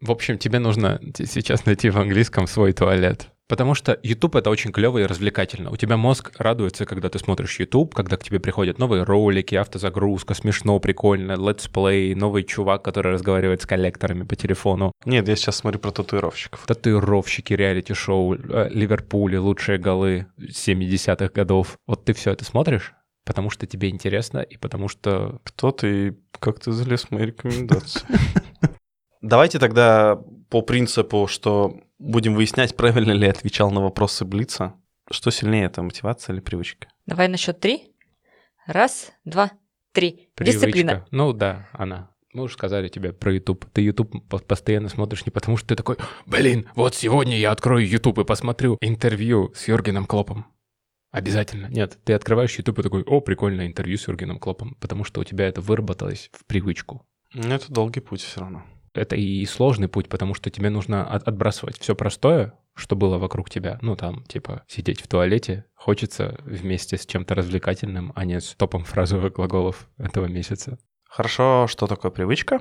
В 0.00 0.10
общем, 0.10 0.36
тебе 0.36 0.58
нужно 0.58 1.00
сейчас 1.14 1.64
найти 1.64 1.88
в 1.90 1.98
английском 1.98 2.46
свой 2.46 2.72
туалет. 2.72 3.28
Потому 3.52 3.74
что 3.74 4.00
YouTube 4.02 4.36
это 4.36 4.48
очень 4.48 4.72
клево 4.72 4.96
и 4.96 5.04
развлекательно. 5.04 5.70
У 5.70 5.76
тебя 5.76 5.98
мозг 5.98 6.32
радуется, 6.38 6.86
когда 6.86 7.10
ты 7.10 7.18
смотришь 7.18 7.60
YouTube, 7.60 7.94
когда 7.94 8.16
к 8.16 8.24
тебе 8.24 8.40
приходят 8.40 8.78
новые 8.78 9.02
ролики, 9.02 9.54
автозагрузка, 9.54 10.32
смешно, 10.32 10.80
прикольно, 10.80 11.32
летсплей, 11.32 12.14
новый 12.14 12.44
чувак, 12.44 12.82
который 12.82 13.12
разговаривает 13.12 13.60
с 13.60 13.66
коллекторами 13.66 14.22
по 14.22 14.36
телефону. 14.36 14.92
Нет, 15.04 15.28
я 15.28 15.36
сейчас 15.36 15.56
смотрю 15.56 15.80
про 15.80 15.90
татуировщиков. 15.90 16.64
Татуировщики, 16.64 17.52
реалити-шоу, 17.52 18.36
э, 18.36 18.70
Ливерпуле, 18.70 19.38
лучшие 19.38 19.76
голы 19.76 20.28
70-х 20.38 21.28
годов. 21.34 21.76
Вот 21.86 22.06
ты 22.06 22.14
все 22.14 22.30
это 22.30 22.46
смотришь? 22.46 22.94
Потому 23.26 23.50
что 23.50 23.66
тебе 23.66 23.90
интересно 23.90 24.38
и 24.38 24.56
потому 24.56 24.88
что... 24.88 25.42
Кто 25.44 25.72
ты 25.72 26.08
и 26.08 26.12
как 26.40 26.58
ты 26.58 26.72
залез 26.72 27.02
в 27.02 27.10
мои 27.10 27.26
рекомендации? 27.26 28.00
Давайте 29.20 29.58
тогда 29.58 30.18
по 30.48 30.62
принципу, 30.62 31.26
что 31.26 31.76
будем 32.02 32.34
выяснять, 32.34 32.76
правильно 32.76 33.12
ли 33.12 33.26
отвечал 33.26 33.70
на 33.70 33.80
вопросы 33.80 34.24
Блица. 34.24 34.74
Что 35.10 35.30
сильнее, 35.30 35.64
это 35.66 35.82
мотивация 35.82 36.34
или 36.34 36.40
привычка? 36.40 36.88
Давай 37.06 37.28
на 37.28 37.36
счет 37.36 37.60
три. 37.60 37.92
Раз, 38.66 39.12
два, 39.24 39.52
три. 39.92 40.30
Привычка. 40.34 40.60
Дисциплина. 40.66 41.06
Ну 41.10 41.32
да, 41.32 41.68
она. 41.72 42.10
Мы 42.32 42.44
уже 42.44 42.54
сказали 42.54 42.88
тебе 42.88 43.12
про 43.12 43.34
YouTube. 43.34 43.66
Ты 43.72 43.82
YouTube 43.82 44.26
по- 44.28 44.38
постоянно 44.38 44.88
смотришь 44.88 45.26
не 45.26 45.30
потому, 45.30 45.56
что 45.56 45.68
ты 45.68 45.76
такой, 45.76 45.96
блин, 46.24 46.68
вот 46.74 46.94
сегодня 46.94 47.36
я 47.38 47.50
открою 47.50 47.86
YouTube 47.86 48.20
и 48.20 48.24
посмотрю 48.24 48.78
интервью 48.80 49.52
с 49.54 49.68
Йоргеном 49.68 50.06
Клопом. 50.06 50.46
Обязательно. 51.10 51.66
Нет, 51.66 51.98
ты 52.04 52.14
открываешь 52.14 52.56
YouTube 52.56 52.78
и 52.78 52.82
такой, 52.82 53.02
о, 53.02 53.20
прикольное 53.20 53.66
интервью 53.66 53.98
с 53.98 54.08
Йоргеном 54.08 54.38
Клопом, 54.38 54.76
потому 54.80 55.04
что 55.04 55.20
у 55.20 55.24
тебя 55.24 55.46
это 55.46 55.60
выработалось 55.60 56.30
в 56.32 56.46
привычку. 56.46 57.06
Ну, 57.34 57.52
Это 57.54 57.70
долгий 57.70 58.00
путь 58.00 58.22
все 58.22 58.40
равно. 58.40 58.64
Это 58.94 59.16
и 59.16 59.44
сложный 59.46 59.88
путь, 59.88 60.08
потому 60.08 60.34
что 60.34 60.50
тебе 60.50 60.68
нужно 60.70 61.04
от- 61.06 61.26
отбрасывать 61.26 61.78
все 61.78 61.94
простое, 61.94 62.52
что 62.74 62.94
было 62.96 63.18
вокруг 63.18 63.48
тебя. 63.50 63.78
Ну, 63.82 63.96
там, 63.96 64.24
типа, 64.24 64.64
сидеть 64.68 65.00
в 65.00 65.08
туалете. 65.08 65.64
Хочется 65.74 66.38
вместе 66.44 66.96
с 66.96 67.06
чем-то 67.06 67.34
развлекательным, 67.34 68.12
а 68.14 68.24
не 68.24 68.40
с 68.40 68.54
топом 68.54 68.84
фразовых 68.84 69.32
глаголов 69.34 69.88
этого 69.98 70.26
месяца. 70.26 70.78
Хорошо, 71.08 71.66
что 71.68 71.86
такое 71.86 72.10
привычка? 72.10 72.60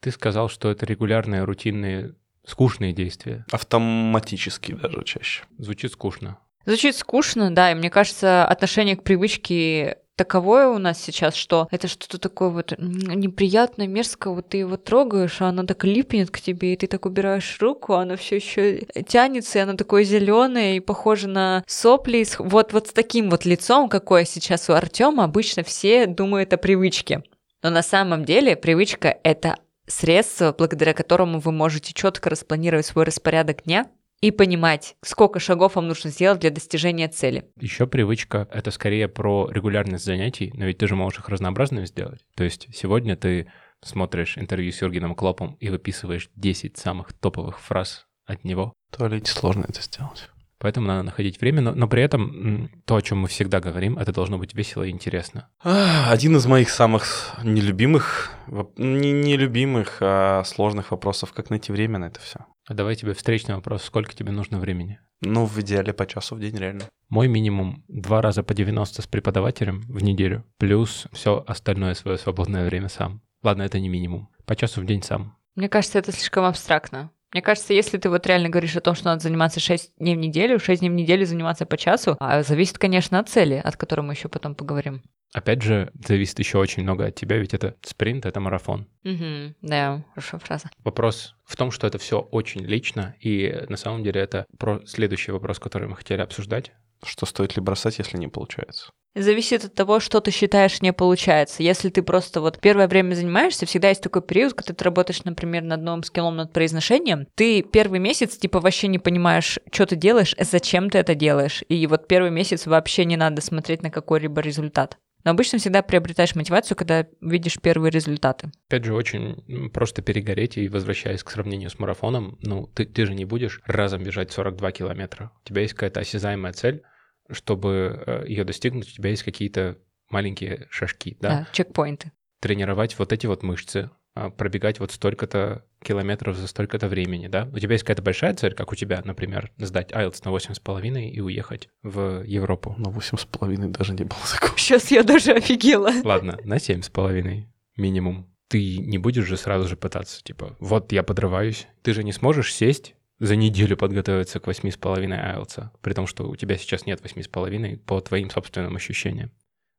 Ты 0.00 0.10
сказал, 0.10 0.48
что 0.48 0.70
это 0.70 0.86
регулярные, 0.86 1.44
рутинные, 1.44 2.14
скучные 2.44 2.92
действия. 2.92 3.46
Автоматически 3.52 4.72
даже 4.72 5.02
чаще. 5.04 5.44
Звучит 5.58 5.92
скучно. 5.92 6.38
Звучит 6.66 6.96
скучно, 6.96 7.54
да, 7.54 7.72
и 7.72 7.74
мне 7.74 7.90
кажется, 7.90 8.44
отношение 8.46 8.96
к 8.96 9.02
привычке 9.04 9.98
таковое 10.16 10.68
у 10.68 10.78
нас 10.78 11.00
сейчас, 11.00 11.34
что 11.34 11.68
это 11.70 11.88
что-то 11.88 12.18
такое 12.18 12.48
вот 12.50 12.74
неприятное, 12.78 13.86
мерзкое, 13.86 14.34
вот 14.34 14.48
ты 14.48 14.58
его 14.58 14.76
трогаешь, 14.76 15.40
а 15.40 15.48
оно 15.48 15.64
так 15.64 15.84
липнет 15.84 16.30
к 16.30 16.40
тебе, 16.40 16.74
и 16.74 16.76
ты 16.76 16.86
так 16.86 17.06
убираешь 17.06 17.58
руку, 17.60 17.94
а 17.94 18.02
оно 18.02 18.16
все 18.16 18.36
еще 18.36 18.80
тянется, 19.06 19.58
и 19.58 19.62
оно 19.62 19.74
такое 19.74 20.04
зеленое 20.04 20.76
и 20.76 20.80
похоже 20.80 21.28
на 21.28 21.64
сопли. 21.66 22.24
Вот, 22.38 22.72
вот 22.72 22.88
с 22.88 22.92
таким 22.92 23.30
вот 23.30 23.44
лицом, 23.44 23.88
какое 23.88 24.24
сейчас 24.24 24.70
у 24.70 24.72
Артема, 24.72 25.24
обычно 25.24 25.62
все 25.62 26.06
думают 26.06 26.52
о 26.52 26.56
привычке. 26.56 27.22
Но 27.62 27.70
на 27.70 27.82
самом 27.82 28.24
деле 28.24 28.56
привычка— 28.56 29.16
это 29.24 29.56
средство, 29.86 30.54
благодаря 30.56 30.94
которому 30.94 31.40
вы 31.40 31.52
можете 31.52 31.92
четко 31.92 32.30
распланировать 32.30 32.86
свой 32.86 33.04
распорядок 33.04 33.64
дня 33.64 33.86
и 34.20 34.30
понимать, 34.30 34.96
сколько 35.02 35.38
шагов 35.38 35.76
вам 35.76 35.88
нужно 35.88 36.10
сделать 36.10 36.40
для 36.40 36.50
достижения 36.50 37.08
цели. 37.08 37.50
Еще 37.60 37.86
привычка— 37.86 38.48
это 38.52 38.70
скорее 38.70 39.08
про 39.08 39.50
регулярность 39.50 40.04
занятий, 40.04 40.50
но 40.54 40.64
ведь 40.64 40.78
ты 40.78 40.86
же 40.86 40.96
можешь 40.96 41.18
их 41.18 41.28
разнообразными 41.28 41.84
сделать. 41.84 42.24
То 42.34 42.44
есть 42.44 42.68
сегодня 42.72 43.16
ты 43.16 43.50
смотришь 43.82 44.38
интервью 44.38 44.72
с 44.72 44.80
Юргеном 44.80 45.14
Клопом 45.14 45.56
и 45.60 45.68
выписываешь 45.68 46.30
10 46.36 46.78
самых 46.78 47.12
топовых 47.12 47.60
фраз 47.60 48.06
от 48.26 48.44
него. 48.44 48.72
В 48.90 48.96
туалете 48.96 49.30
сложно 49.30 49.66
это 49.68 49.82
сделать. 49.82 50.30
Поэтому 50.58 50.86
надо 50.86 51.02
находить 51.02 51.40
время, 51.42 51.60
но, 51.60 51.74
но 51.74 51.86
при 51.88 52.02
этом 52.02 52.70
то, 52.86 52.96
о 52.96 53.02
чем 53.02 53.18
мы 53.18 53.28
всегда 53.28 53.60
говорим, 53.60 53.98
это 53.98 54.12
должно 54.12 54.38
быть 54.38 54.54
весело 54.54 54.84
и 54.84 54.90
интересно. 54.90 55.50
Один 55.60 56.36
из 56.36 56.46
моих 56.46 56.70
самых 56.70 57.34
нелюбимых, 57.42 58.32
не 58.78 59.12
нелюбимых, 59.12 59.98
а 60.00 60.42
сложных 60.44 60.92
вопросов, 60.92 61.34
как 61.34 61.50
найти 61.50 61.70
время 61.70 61.98
на 61.98 62.06
это 62.06 62.20
все. 62.20 62.46
А 62.66 62.72
давай 62.72 62.96
тебе 62.96 63.12
встречный 63.12 63.54
вопрос, 63.56 63.82
сколько 63.82 64.14
тебе 64.14 64.32
нужно 64.32 64.58
времени? 64.58 64.98
Ну, 65.20 65.44
в 65.44 65.60
идеале 65.60 65.92
по 65.92 66.06
часу 66.06 66.34
в 66.34 66.40
день, 66.40 66.56
реально. 66.56 66.88
Мой 67.10 67.28
минимум 67.28 67.84
два 67.88 68.22
раза 68.22 68.42
по 68.42 68.54
90 68.54 69.02
с 69.02 69.06
преподавателем 69.06 69.82
в 69.82 70.02
неделю, 70.02 70.44
плюс 70.56 71.06
все 71.12 71.44
остальное 71.46 71.94
свое 71.94 72.16
свободное 72.16 72.64
время 72.64 72.88
сам. 72.88 73.20
Ладно, 73.42 73.62
это 73.62 73.78
не 73.80 73.90
минимум. 73.90 74.30
По 74.46 74.56
часу 74.56 74.80
в 74.80 74.86
день 74.86 75.02
сам. 75.02 75.36
Мне 75.54 75.68
кажется, 75.68 75.98
это 75.98 76.10
слишком 76.10 76.44
абстрактно. 76.44 77.10
Мне 77.34 77.42
кажется, 77.42 77.74
если 77.74 77.98
ты 77.98 78.08
вот 78.08 78.24
реально 78.28 78.48
говоришь 78.48 78.76
о 78.76 78.80
том, 78.80 78.94
что 78.94 79.06
надо 79.06 79.20
заниматься 79.20 79.58
6 79.58 79.94
дней 79.98 80.14
в 80.14 80.20
неделю, 80.20 80.60
6 80.60 80.80
дней 80.80 80.88
в 80.88 80.94
неделю 80.94 81.26
заниматься 81.26 81.66
по 81.66 81.76
часу, 81.76 82.16
а 82.20 82.44
зависит, 82.44 82.78
конечно, 82.78 83.18
от 83.18 83.28
цели, 83.28 83.60
от 83.62 83.76
которой 83.76 84.02
мы 84.02 84.12
еще 84.12 84.28
потом 84.28 84.54
поговорим. 84.54 85.02
Опять 85.32 85.62
же, 85.62 85.90
зависит 86.06 86.38
еще 86.38 86.58
очень 86.58 86.84
много 86.84 87.06
от 87.06 87.16
тебя, 87.16 87.36
ведь 87.38 87.52
это 87.52 87.74
спринт, 87.82 88.24
это 88.24 88.38
марафон. 88.38 88.86
Угу, 89.02 89.56
да, 89.62 90.04
хорошая 90.14 90.38
фраза. 90.38 90.70
Вопрос 90.84 91.34
в 91.44 91.56
том, 91.56 91.72
что 91.72 91.88
это 91.88 91.98
все 91.98 92.20
очень 92.20 92.60
лично, 92.60 93.16
и 93.18 93.64
на 93.68 93.76
самом 93.76 94.04
деле 94.04 94.20
это 94.20 94.46
про 94.56 94.86
следующий 94.86 95.32
вопрос, 95.32 95.58
который 95.58 95.88
мы 95.88 95.96
хотели 95.96 96.20
обсуждать. 96.20 96.70
Что 97.04 97.26
стоит 97.26 97.56
ли 97.56 97.62
бросать, 97.62 97.98
если 97.98 98.16
не 98.16 98.28
получается? 98.28 98.92
Зависит 99.14 99.64
от 99.64 99.74
того, 99.74 100.00
что 100.00 100.20
ты 100.20 100.32
считаешь 100.32 100.82
не 100.82 100.92
получается. 100.92 101.62
Если 101.62 101.88
ты 101.88 102.02
просто 102.02 102.40
вот 102.40 102.58
первое 102.60 102.88
время 102.88 103.14
занимаешься, 103.14 103.64
всегда 103.64 103.88
есть 103.88 104.02
такой 104.02 104.22
период, 104.22 104.54
когда 104.54 104.74
ты 104.74 104.84
работаешь, 104.84 105.22
например, 105.22 105.62
над 105.62 105.82
новым 105.82 106.02
скиллом, 106.02 106.36
над 106.36 106.52
произношением, 106.52 107.28
ты 107.36 107.62
первый 107.62 108.00
месяц 108.00 108.36
типа 108.36 108.58
вообще 108.58 108.88
не 108.88 108.98
понимаешь, 108.98 109.60
что 109.72 109.86
ты 109.86 109.94
делаешь, 109.94 110.34
зачем 110.38 110.90
ты 110.90 110.98
это 110.98 111.14
делаешь. 111.14 111.62
И 111.68 111.86
вот 111.86 112.08
первый 112.08 112.32
месяц 112.32 112.66
вообще 112.66 113.04
не 113.04 113.16
надо 113.16 113.40
смотреть 113.40 113.82
на 113.82 113.90
какой-либо 113.90 114.40
результат. 114.40 114.98
Но 115.22 115.30
обычно 115.30 115.58
всегда 115.58 115.82
приобретаешь 115.82 116.34
мотивацию, 116.34 116.76
когда 116.76 117.06
видишь 117.20 117.58
первые 117.60 117.90
результаты. 117.90 118.52
Опять 118.68 118.84
же, 118.84 118.94
очень 118.94 119.70
просто 119.70 120.02
перегореть 120.02 120.58
и 120.58 120.68
возвращаясь 120.68 121.22
к 121.22 121.30
сравнению 121.30 121.70
с 121.70 121.78
марафоном, 121.78 122.38
ну, 122.42 122.66
ты, 122.66 122.84
ты 122.84 123.06
же 123.06 123.14
не 123.14 123.24
будешь 123.24 123.62
разом 123.64 124.02
бежать 124.02 124.32
42 124.32 124.72
километра. 124.72 125.32
У 125.42 125.48
тебя 125.48 125.62
есть 125.62 125.72
какая-то 125.72 126.00
осязаемая 126.00 126.52
цель, 126.52 126.82
чтобы 127.30 128.24
ее 128.26 128.44
достигнуть, 128.44 128.88
у 128.88 128.92
тебя 128.92 129.10
есть 129.10 129.22
какие-то 129.22 129.78
маленькие 130.10 130.66
шажки, 130.70 131.16
да? 131.20 131.28
Да, 131.28 131.48
чекпоинты. 131.52 132.12
Тренировать 132.40 132.98
вот 132.98 133.12
эти 133.12 133.26
вот 133.26 133.42
мышцы, 133.42 133.90
а, 134.14 134.30
пробегать 134.30 134.78
вот 134.78 134.92
столько-то 134.92 135.64
километров 135.82 136.36
за 136.36 136.46
столько-то 136.46 136.88
времени, 136.88 137.26
да? 137.26 137.48
У 137.52 137.58
тебя 137.58 137.72
есть 137.72 137.84
какая-то 137.84 138.02
большая 138.02 138.34
цель, 138.34 138.54
как 138.54 138.70
у 138.70 138.74
тебя, 138.76 139.02
например, 139.04 139.50
сдать 139.56 139.90
IELTS 139.90 140.22
на 140.24 140.30
8,5 140.30 141.10
и 141.10 141.20
уехать 141.20 141.68
в 141.82 142.22
Европу. 142.24 142.74
На 142.78 142.90
восемь 142.90 143.18
с 143.18 143.24
половиной 143.24 143.68
даже 143.68 143.92
не 143.92 144.04
было 144.04 144.20
такого. 144.32 144.56
Сейчас 144.56 144.90
я 144.90 145.02
даже 145.02 145.32
офигела. 145.32 145.90
Ладно, 146.04 146.38
на 146.44 146.58
7,5 146.58 147.46
минимум. 147.76 148.30
Ты 148.48 148.78
не 148.78 148.98
будешь 148.98 149.24
же 149.24 149.36
сразу 149.36 149.66
же 149.66 149.76
пытаться, 149.76 150.22
типа, 150.22 150.54
вот 150.60 150.92
я 150.92 151.02
подрываюсь. 151.02 151.66
Ты 151.82 151.92
же 151.92 152.04
не 152.04 152.12
сможешь 152.12 152.54
сесть 152.54 152.94
за 153.26 153.36
неделю 153.36 153.76
подготовиться 153.76 154.40
к 154.40 154.46
8,5 154.46 155.08
IELTS, 155.08 155.68
при 155.80 155.92
том, 155.92 156.06
что 156.06 156.28
у 156.28 156.36
тебя 156.36 156.56
сейчас 156.56 156.86
нет 156.86 157.00
8,5 157.00 157.78
по 157.78 158.00
твоим 158.00 158.30
собственным 158.30 158.76
ощущениям. 158.76 159.30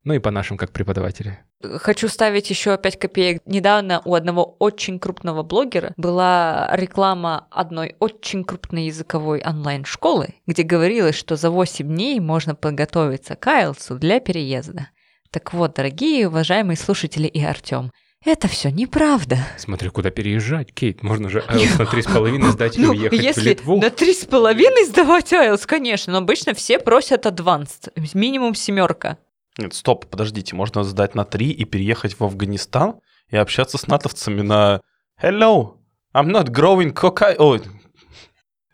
Ну 0.06 0.14
и 0.14 0.20
по 0.20 0.30
нашим 0.30 0.56
как 0.56 0.72
преподаватели. 0.72 1.40
Хочу 1.64 2.08
ставить 2.08 2.50
еще 2.52 2.78
5 2.78 3.00
копеек. 3.00 3.42
Недавно 3.48 4.02
у 4.06 4.14
одного 4.14 4.56
очень 4.60 5.00
крупного 5.00 5.42
блогера 5.42 5.94
была 5.98 6.70
реклама 6.74 7.48
одной 7.50 7.96
очень 8.00 8.44
крупной 8.44 8.86
языковой 8.86 9.42
онлайн-школы, 9.44 10.36
где 10.46 10.62
говорилось, 10.62 11.16
что 11.16 11.36
за 11.36 11.50
8 11.50 11.88
дней 11.88 12.20
можно 12.20 12.54
подготовиться 12.54 13.36
к 13.36 13.48
IELTS 13.48 13.98
для 13.98 14.20
переезда. 14.20 14.90
Так 15.32 15.54
вот, 15.54 15.74
дорогие 15.74 16.28
уважаемые 16.28 16.78
слушатели 16.78 17.28
и 17.28 17.44
Артем, 17.44 17.92
это 18.25 18.48
все 18.48 18.70
неправда. 18.72 19.38
Смотри, 19.58 19.89
куда 19.89 20.10
переезжать, 20.10 20.74
Кейт. 20.74 21.03
Можно 21.03 21.29
же 21.29 21.39
IELTS 21.48 21.77
на 21.79 21.84
3,5 21.84 22.51
сдать 22.51 22.77
и 22.77 22.86
уехать 22.86 23.13
в 23.13 23.22
Ну, 23.22 23.24
если 23.24 23.50
Литву. 23.50 23.77
на 23.82 23.89
три 23.89 24.13
с 24.13 24.25
половиной 24.25 24.86
сдавать 24.86 25.32
IELTS, 25.32 25.65
конечно, 25.65 26.13
но 26.13 26.20
обычно 26.20 26.53
все 26.53 26.79
просят 26.79 27.25
advanced, 27.25 27.91
минимум 28.13 28.55
семерка. 28.55 29.17
Нет, 29.58 29.74
стоп, 29.74 30.08
подождите, 30.08 30.55
можно 30.55 30.84
сдать 30.84 31.15
на 31.15 31.24
три 31.24 31.50
и 31.51 31.63
переехать 31.63 32.20
в 32.20 32.24
Афганистан 32.24 32.96
и 33.29 33.38
общаться 33.38 33.77
с 33.77 33.88
натовцами 33.88 34.41
на 34.41 34.82
Hello, 35.22 35.75
I'm 36.13 36.27
not 36.27 36.50
growing 36.50 36.94
cocaine. 36.94 37.38
Ой, 37.39 37.62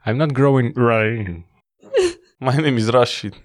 I'm 0.05 0.17
not 0.17 0.31
growing 0.31 0.73
right. 0.75 1.43
my 2.39 2.57
name 2.57 2.77
is 2.77 2.89
Rashid. 2.89 3.35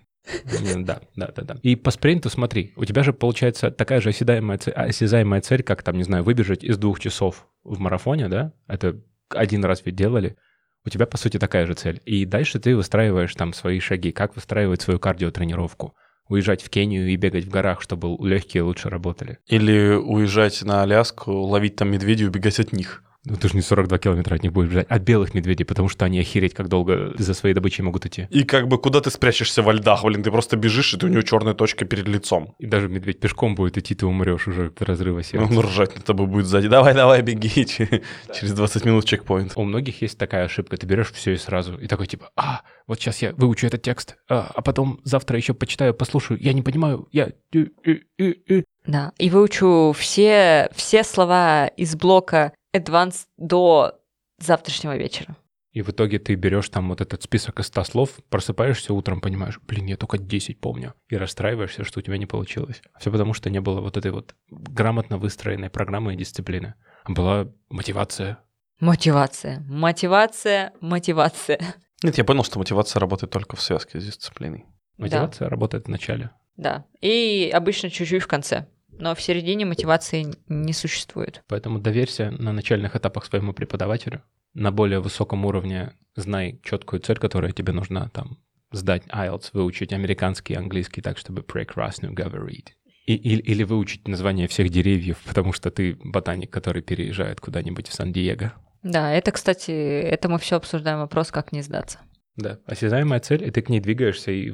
Да, 0.76 1.00
да, 1.14 1.32
да, 1.34 1.42
да. 1.42 1.56
И 1.62 1.76
по 1.76 1.90
спринту 1.90 2.30
смотри, 2.30 2.72
у 2.76 2.84
тебя 2.84 3.02
же 3.02 3.12
получается 3.12 3.70
такая 3.70 4.00
же 4.00 4.10
осязаемая 4.10 4.58
цель, 4.58 4.74
осязаемая 4.74 5.40
цель, 5.40 5.62
как 5.62 5.82
там, 5.82 5.96
не 5.96 6.04
знаю, 6.04 6.24
выбежать 6.24 6.64
из 6.64 6.78
двух 6.78 7.00
часов 7.00 7.46
в 7.64 7.78
марафоне, 7.78 8.28
да? 8.28 8.52
Это 8.66 9.00
один 9.30 9.64
раз 9.64 9.82
ведь 9.84 9.96
делали. 9.96 10.36
У 10.84 10.88
тебя, 10.88 11.06
по 11.06 11.16
сути, 11.16 11.38
такая 11.38 11.66
же 11.66 11.74
цель. 11.74 12.00
И 12.04 12.24
дальше 12.24 12.60
ты 12.60 12.76
выстраиваешь 12.76 13.34
там 13.34 13.52
свои 13.52 13.80
шаги, 13.80 14.12
как 14.12 14.36
выстраивать 14.36 14.82
свою 14.82 15.00
кардиотренировку. 15.00 15.94
Уезжать 16.28 16.62
в 16.62 16.70
Кению 16.70 17.08
и 17.08 17.16
бегать 17.16 17.44
в 17.44 17.50
горах, 17.50 17.80
чтобы 17.80 18.16
легкие 18.26 18.62
лучше 18.62 18.88
работали. 18.88 19.38
Или 19.46 19.94
уезжать 19.94 20.62
на 20.62 20.82
Аляску, 20.82 21.32
ловить 21.32 21.76
там 21.76 21.90
медведей, 21.90 22.26
убегать 22.26 22.58
от 22.60 22.72
них. 22.72 23.02
Ну, 23.28 23.36
ты 23.36 23.48
же 23.48 23.56
не 23.56 23.62
42 23.62 23.98
километра 23.98 24.36
от 24.36 24.42
них 24.42 24.52
будешь 24.52 24.70
бежать. 24.70 24.86
От 24.88 25.02
белых 25.02 25.34
медведей, 25.34 25.64
потому 25.64 25.88
что 25.88 26.04
они 26.04 26.20
охереть, 26.20 26.54
как 26.54 26.68
долго 26.68 27.12
за 27.18 27.34
своей 27.34 27.54
добычей 27.54 27.82
могут 27.82 28.06
идти. 28.06 28.28
И 28.30 28.44
как 28.44 28.68
бы 28.68 28.78
куда 28.78 29.00
ты 29.00 29.10
спрячешься 29.10 29.62
во 29.62 29.72
льдах, 29.72 30.04
блин, 30.04 30.22
ты 30.22 30.30
просто 30.30 30.56
бежишь, 30.56 30.94
и 30.94 30.96
ты 30.96 31.06
у 31.06 31.08
него 31.08 31.22
черная 31.22 31.54
точка 31.54 31.84
перед 31.84 32.06
лицом. 32.06 32.54
И 32.58 32.66
даже 32.66 32.88
медведь 32.88 33.18
пешком 33.18 33.56
будет 33.56 33.78
идти, 33.78 33.96
ты 33.96 34.06
умрешь 34.06 34.46
уже 34.46 34.66
от 34.66 34.80
разрыва 34.80 35.24
сердца. 35.24 35.48
Он 35.50 35.58
ржать 35.58 35.96
над 35.96 36.04
тобой 36.04 36.26
будет 36.26 36.46
сзади. 36.46 36.68
Давай, 36.68 36.94
давай, 36.94 37.22
беги. 37.22 37.66
Через 37.66 38.52
20 38.52 38.84
минут 38.84 39.04
чекпоинт. 39.04 39.52
У 39.56 39.64
многих 39.64 40.02
есть 40.02 40.18
такая 40.18 40.44
ошибка. 40.44 40.76
Ты 40.76 40.86
берешь 40.86 41.12
все 41.12 41.32
и 41.32 41.36
сразу. 41.36 41.76
И 41.78 41.88
такой 41.88 42.06
типа, 42.06 42.30
а, 42.36 42.62
вот 42.86 43.00
сейчас 43.00 43.22
я 43.22 43.32
выучу 43.32 43.66
этот 43.66 43.82
текст, 43.82 44.16
а, 44.28 44.50
а 44.54 44.62
потом 44.62 45.00
завтра 45.02 45.36
еще 45.36 45.52
почитаю, 45.54 45.94
послушаю. 45.94 46.38
Я 46.40 46.52
не 46.52 46.62
понимаю, 46.62 47.08
я... 47.10 47.30
э, 47.52 47.66
э, 47.84 47.96
э, 48.18 48.34
э». 48.48 48.62
Да, 48.86 49.12
и 49.18 49.30
выучу 49.30 49.92
все, 49.98 50.70
все 50.74 51.02
слова 51.02 51.66
из 51.66 51.96
блока 51.96 52.52
Advanced 52.76 53.26
до 53.36 54.00
завтрашнего 54.38 54.96
вечера. 54.96 55.36
И 55.76 55.82
в 55.82 55.90
итоге 55.90 56.18
ты 56.18 56.34
берешь 56.36 56.70
там 56.70 56.88
вот 56.88 57.02
этот 57.02 57.22
список 57.22 57.60
из 57.60 57.66
100 57.66 57.84
слов, 57.84 58.10
просыпаешься 58.30 58.94
утром, 58.94 59.20
понимаешь, 59.20 59.60
блин, 59.60 59.84
я 59.84 59.98
только 59.98 60.16
10 60.16 60.58
помню. 60.58 60.94
И 61.10 61.16
расстраиваешься, 61.16 61.84
что 61.84 61.98
у 61.98 62.02
тебя 62.02 62.16
не 62.16 62.24
получилось. 62.24 62.80
Все 62.98 63.10
потому, 63.10 63.34
что 63.34 63.50
не 63.50 63.60
было 63.60 63.82
вот 63.82 63.98
этой 63.98 64.10
вот 64.10 64.34
грамотно 64.48 65.18
выстроенной 65.18 65.68
программы 65.68 66.14
и 66.14 66.16
дисциплины. 66.16 66.74
А 67.04 67.12
Была 67.12 67.48
мотивация. 67.68 68.38
Мотивация, 68.80 69.60
мотивация, 69.68 70.72
мотивация. 70.80 71.60
Нет, 72.02 72.16
я 72.16 72.24
понял, 72.24 72.42
что 72.42 72.58
мотивация 72.58 73.00
работает 73.00 73.30
только 73.30 73.56
в 73.56 73.60
связке 73.60 74.00
с 74.00 74.04
дисциплиной. 74.06 74.64
Мотивация 74.96 75.50
работает 75.50 75.86
в 75.86 75.90
начале. 75.90 76.30
Да, 76.56 76.86
и 77.02 77.50
обычно 77.52 77.90
чуть-чуть 77.90 78.22
в 78.22 78.26
конце. 78.26 78.66
Но 78.98 79.14
в 79.14 79.20
середине 79.20 79.64
мотивации 79.64 80.34
не 80.48 80.72
существует. 80.72 81.42
Поэтому 81.48 81.78
доверься 81.78 82.30
на 82.30 82.52
начальных 82.52 82.96
этапах 82.96 83.24
своему 83.26 83.52
преподавателю. 83.52 84.22
На 84.54 84.72
более 84.72 85.00
высоком 85.00 85.44
уровне 85.44 85.92
знай 86.14 86.60
четкую 86.62 87.00
цель, 87.00 87.18
которая 87.18 87.52
тебе 87.52 87.72
нужна. 87.72 88.08
Там 88.08 88.38
сдать 88.72 89.04
IELTS, 89.08 89.50
выучить 89.52 89.92
американский 89.92 90.54
и 90.54 90.56
английский 90.56 91.02
так, 91.02 91.18
чтобы 91.18 91.42
прекрасно 91.42 92.10
говорить. 92.10 92.76
И, 93.06 93.14
или, 93.14 93.40
или 93.40 93.62
выучить 93.62 94.08
название 94.08 94.48
всех 94.48 94.68
деревьев, 94.70 95.18
потому 95.24 95.52
что 95.52 95.70
ты 95.70 95.96
ботаник, 96.02 96.50
который 96.50 96.82
переезжает 96.82 97.40
куда-нибудь 97.40 97.88
в 97.88 97.92
Сан-Диего. 97.92 98.52
Да, 98.82 99.12
это, 99.12 99.30
кстати, 99.30 99.70
это 99.70 100.28
мы 100.28 100.38
все 100.38 100.56
обсуждаем 100.56 100.98
вопрос, 100.98 101.30
как 101.30 101.52
не 101.52 101.62
сдаться. 101.62 102.00
Да, 102.36 102.58
осязаемая 102.66 103.20
цель, 103.20 103.44
и 103.44 103.50
ты 103.50 103.62
к 103.62 103.68
ней 103.68 103.80
двигаешься 103.80 104.30
и 104.30 104.52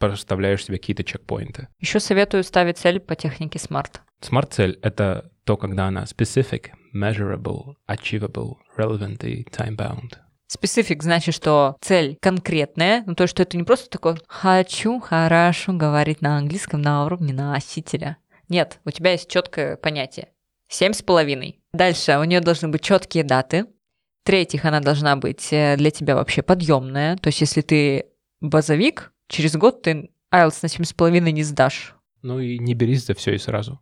проставляешь 0.00 0.64
себе 0.64 0.78
какие-то 0.78 1.04
чекпоинты. 1.04 1.68
Еще 1.78 2.00
советую 2.00 2.42
ставить 2.42 2.78
цель 2.78 2.98
по 2.98 3.14
технике 3.14 3.58
SMART. 3.58 4.00
Смарт-цель— 4.20 4.78
это 4.82 5.30
то, 5.44 5.56
когда 5.56 5.86
она 5.86 6.04
specific, 6.04 6.70
measurable, 6.94 7.74
achievable, 7.88 8.54
relevant 8.76 9.24
и 9.24 9.44
time-bound. 9.44 10.16
Специфик 10.48 11.02
значит, 11.04 11.34
что 11.34 11.76
цель 11.80 12.16
конкретная, 12.20 13.04
ну 13.06 13.14
то, 13.14 13.28
что 13.28 13.44
это 13.44 13.56
не 13.56 13.62
просто 13.62 13.88
такое 13.88 14.18
«хочу 14.26 14.98
хорошо 14.98 15.72
говорить 15.74 16.22
на 16.22 16.38
английском 16.38 16.82
на 16.82 17.04
уровне 17.04 17.32
носителя». 17.32 18.16
Нет, 18.48 18.80
у 18.84 18.90
тебя 18.90 19.12
есть 19.12 19.30
четкое 19.30 19.76
понятие. 19.76 20.30
Семь 20.68 20.92
с 20.92 21.02
половиной. 21.02 21.60
Дальше 21.72 22.18
у 22.18 22.24
нее 22.24 22.40
должны 22.40 22.68
быть 22.68 22.82
четкие 22.82 23.22
даты. 23.22 23.66
В-третьих, 24.24 24.64
она 24.64 24.80
должна 24.80 25.14
быть 25.16 25.52
э, 25.52 25.76
для 25.76 25.90
тебя 25.90 26.16
вообще 26.16 26.42
подъемная. 26.42 27.16
То 27.16 27.28
есть, 27.28 27.40
если 27.40 27.60
ты 27.60 28.06
базовик, 28.40 29.12
через 29.30 29.56
год 29.56 29.82
ты 29.82 30.10
IELTS 30.32 30.58
на 30.62 30.68
семь 30.68 30.84
с 30.84 30.92
половиной 30.92 31.32
не 31.32 31.42
сдашь. 31.42 31.94
Ну 32.22 32.38
и 32.40 32.58
не 32.58 32.74
берись 32.74 33.06
за 33.06 33.14
все 33.14 33.34
и 33.34 33.38
сразу. 33.38 33.80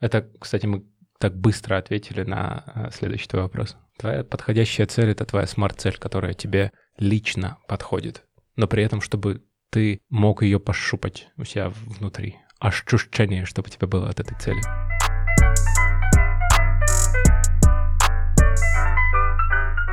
Это, 0.00 0.28
кстати, 0.38 0.66
мы 0.66 0.84
так 1.18 1.36
быстро 1.36 1.76
ответили 1.76 2.22
на 2.22 2.64
э, 2.74 2.90
следующий 2.92 3.28
твой 3.28 3.42
вопрос. 3.42 3.76
Твоя 3.98 4.24
подходящая 4.24 4.86
цель— 4.86 5.10
это 5.10 5.24
твоя 5.24 5.46
смарт-цель, 5.46 5.96
которая 5.98 6.34
тебе 6.34 6.72
лично 6.98 7.58
подходит. 7.68 8.24
Но 8.56 8.66
при 8.66 8.82
этом, 8.82 9.00
чтобы 9.00 9.44
ты 9.70 10.00
мог 10.08 10.42
ее 10.42 10.58
пощупать 10.58 11.28
у 11.36 11.44
себя 11.44 11.70
внутри. 11.70 12.36
Ощущение, 12.58 13.44
чтобы 13.44 13.68
у 13.68 13.70
тебя 13.70 13.86
было 13.86 14.08
от 14.08 14.20
этой 14.20 14.38
цели. 14.38 14.60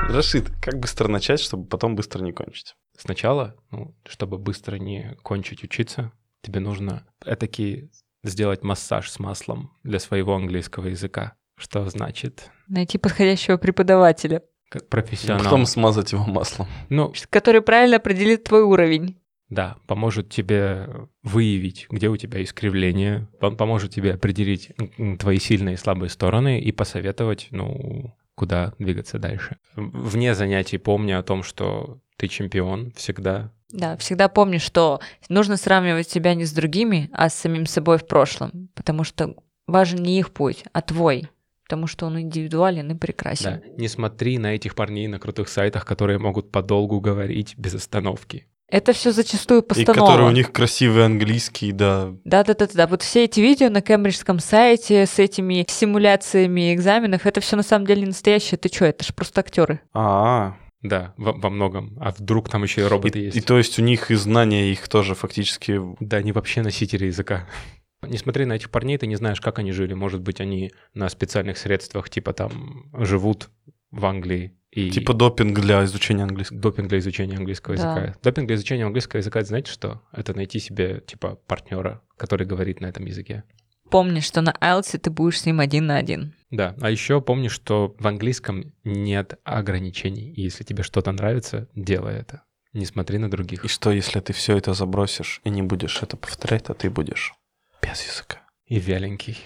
Рашид, 0.09 0.49
как 0.61 0.79
быстро 0.79 1.09
начать, 1.09 1.41
чтобы 1.41 1.67
потом 1.67 1.95
быстро 1.95 2.23
не 2.23 2.31
кончить? 2.31 2.75
Сначала, 2.97 3.55
ну, 3.71 3.95
чтобы 4.05 4.37
быстро 4.37 4.77
не 4.77 5.15
кончить 5.21 5.63
учиться, 5.63 6.11
тебе 6.41 6.59
нужно 6.59 7.07
этаки 7.25 7.89
сделать 8.23 8.63
массаж 8.63 9.09
с 9.09 9.19
маслом 9.19 9.71
для 9.83 9.99
своего 9.99 10.35
английского 10.35 10.87
языка. 10.87 11.35
Что 11.55 11.87
значит? 11.89 12.51
Найти 12.67 12.97
подходящего 12.97 13.57
преподавателя, 13.57 14.41
Как 14.69 14.89
профессионал. 14.89 15.43
Потом 15.43 15.65
смазать 15.65 16.11
его 16.11 16.25
маслом. 16.25 16.67
Ну, 16.89 17.13
который 17.29 17.61
правильно 17.61 17.97
определит 17.97 18.43
твой 18.43 18.63
уровень. 18.63 19.17
Да, 19.49 19.77
поможет 19.87 20.29
тебе 20.29 20.89
выявить, 21.23 21.87
где 21.89 22.09
у 22.09 22.17
тебя 22.17 22.43
искривление, 22.43 23.29
пом- 23.39 23.55
поможет 23.55 23.93
тебе 23.93 24.13
определить 24.15 24.71
твои 25.19 25.39
сильные 25.39 25.75
и 25.75 25.77
слабые 25.77 26.09
стороны 26.09 26.59
и 26.59 26.71
посоветовать, 26.73 27.47
ну, 27.51 28.13
куда 28.35 28.73
двигаться 28.77 29.19
дальше. 29.19 29.57
Вне 29.75 30.35
занятий 30.35 30.77
помни 30.77 31.13
о 31.13 31.23
том, 31.23 31.43
что 31.43 32.01
ты 32.17 32.27
чемпион 32.27 32.91
всегда. 32.95 33.51
Да, 33.69 33.97
всегда 33.97 34.27
помни, 34.27 34.57
что 34.57 34.99
нужно 35.29 35.57
сравнивать 35.57 36.09
себя 36.09 36.33
не 36.35 36.45
с 36.45 36.51
другими, 36.51 37.09
а 37.13 37.29
с 37.29 37.33
самим 37.33 37.65
собой 37.65 37.97
в 37.97 38.07
прошлом, 38.07 38.69
потому 38.75 39.03
что 39.03 39.35
важен 39.67 40.01
не 40.01 40.19
их 40.19 40.31
путь, 40.31 40.63
а 40.71 40.81
твой, 40.81 41.29
потому 41.63 41.87
что 41.87 42.05
он 42.05 42.19
индивидуален 42.19 42.91
и 42.91 42.95
прекрасен. 42.95 43.61
Да. 43.61 43.61
Не 43.77 43.87
смотри 43.89 44.37
на 44.37 44.55
этих 44.55 44.73
парней 44.73 45.07
на 45.07 45.19
крутых 45.19 45.49
сайтах, 45.49 45.85
которые 45.85 46.17
могут 46.17 46.51
подолгу 46.51 47.01
говорить 47.01 47.55
без 47.57 47.75
остановки. 47.75 48.47
Это 48.69 48.91
все 48.91 49.11
зачастую 49.13 49.61
И 49.61 49.65
постанова. 49.65 50.07
который 50.07 50.27
у 50.27 50.31
них 50.31 50.51
красивый 50.51 51.05
английский, 51.05 51.71
да. 51.71 52.13
Да, 52.25 52.43
да, 52.43 52.53
да, 52.53 52.67
да. 52.73 52.87
Вот 52.87 53.01
все 53.01 53.23
эти 53.23 53.39
видео 53.39 53.69
на 53.69 53.81
кембриджском 53.81 54.39
сайте 54.39 55.05
с 55.05 55.19
этими 55.19 55.65
симуляциями 55.69 56.73
экзаменов, 56.73 57.25
это 57.25 57.39
все 57.39 57.55
на 57.55 57.63
самом 57.63 57.85
деле 57.85 58.01
не 58.01 58.07
настоящее. 58.07 58.57
Ты 58.57 58.67
что, 58.67 58.83
это 58.85 59.05
же 59.05 59.13
просто 59.13 59.39
актеры. 59.39 59.79
А, 59.93 60.57
Да, 60.81 61.13
во, 61.17 61.33
во 61.33 61.49
многом. 61.49 61.97
А 61.99 62.11
вдруг 62.11 62.49
там 62.49 62.63
еще 62.63 62.81
и 62.81 62.83
и, 62.85 62.87
роботы 62.87 63.19
есть? 63.19 63.37
и 63.37 63.41
то 63.41 63.57
есть 63.57 63.79
у 63.79 63.81
них 63.81 64.11
и 64.11 64.15
знания 64.15 64.71
их 64.71 64.87
тоже 64.87 65.15
фактически... 65.15 65.79
Да, 65.99 66.17
они 66.17 66.31
вообще 66.31 66.61
носители 66.61 67.05
языка. 67.05 67.47
Не 68.07 68.17
смотри 68.19 68.45
на 68.45 68.53
этих 68.53 68.69
парней, 68.69 68.97
ты 68.99 69.07
не 69.07 69.15
знаешь, 69.15 69.41
как 69.41 69.57
они 69.57 69.71
жили. 69.71 69.95
Может 69.95 70.21
быть, 70.21 70.39
они 70.39 70.71
на 70.93 71.09
специальных 71.09 71.57
средствах, 71.57 72.11
типа 72.11 72.31
там, 72.31 72.91
живут 72.93 73.49
в 73.89 74.05
Англии. 74.05 74.53
И 74.71 74.91
Типа 74.91 75.13
допинг 75.15 75.59
для 75.59 75.83
изучения 75.85 76.23
английского. 76.23 76.59
допинг 76.59 76.89
для 76.89 76.99
изучения 76.99 77.35
английского 77.37 77.75
Да. 77.75 77.95
языка. 78.03 78.19
Допинг 78.21 78.47
для 78.47 78.55
изучения 78.57 78.85
английского 78.85 79.17
языка, 79.17 79.39
это 79.39 79.47
знаете 79.47 79.71
что? 79.71 80.01
Это 80.11 80.35
найти 80.35 80.59
себе, 80.59 81.01
типа, 81.07 81.39
партнера, 81.47 82.01
который 82.17 82.45
говорит 82.45 82.81
на 82.81 82.85
этом 82.85 83.05
языке. 83.05 83.43
Помни, 83.89 84.19
что 84.19 84.41
на 84.41 84.51
IELTS 84.61 84.99
ты 84.99 85.09
будешь 85.09 85.39
с 85.39 85.45
ним 85.47 85.59
один 85.59 85.87
на 85.87 85.97
один. 85.97 86.33
Да, 86.49 86.75
а 86.81 86.89
еще 86.89 87.21
помни, 87.21 87.49
что 87.49 87.95
в 87.99 88.07
английском 88.07 88.73
нет 88.83 89.39
ограничений. 89.43 90.31
И 90.33 90.41
если 90.41 90.63
тебе 90.63 90.83
что-то 90.83 91.11
нравится, 91.11 91.67
делай 91.75 92.15
это. 92.15 92.43
Не 92.73 92.85
смотри 92.85 93.17
на 93.17 93.29
других. 93.29 93.65
И 93.65 93.67
что, 93.67 93.91
если 93.91 94.19
ты 94.19 94.33
все 94.33 94.57
это 94.57 94.73
забросишь 94.73 95.41
и 95.43 95.49
не 95.49 95.61
будешь 95.61 96.01
это 96.01 96.15
повторять, 96.15 96.65
то 96.65 96.73
ты 96.73 96.89
будешь 96.89 97.33
без 97.81 98.01
языка. 98.05 98.41
И 98.65 98.79
вяленький. 98.79 99.39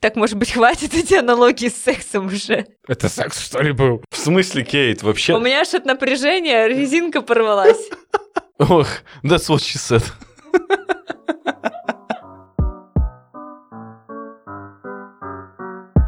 Так, 0.00 0.16
может 0.16 0.36
быть, 0.36 0.50
хватит 0.50 0.94
эти 0.94 1.14
аналогии 1.14 1.68
с 1.68 1.76
сексом 1.76 2.26
уже? 2.26 2.66
Это 2.88 3.08
секс, 3.08 3.38
что 3.40 3.62
ли, 3.62 3.70
был? 3.72 4.02
В 4.10 4.16
смысле, 4.16 4.64
Кейт, 4.64 5.02
вообще? 5.04 5.34
У 5.34 5.40
меня 5.40 5.60
аж 5.60 5.74
от 5.74 5.84
напряжения 5.84 6.66
резинка 6.66 7.20
порвалась. 7.22 7.88
Ох, 8.58 8.88
that's 9.22 9.48
what 9.48 9.58
she 9.58 9.76
said. 9.76 10.02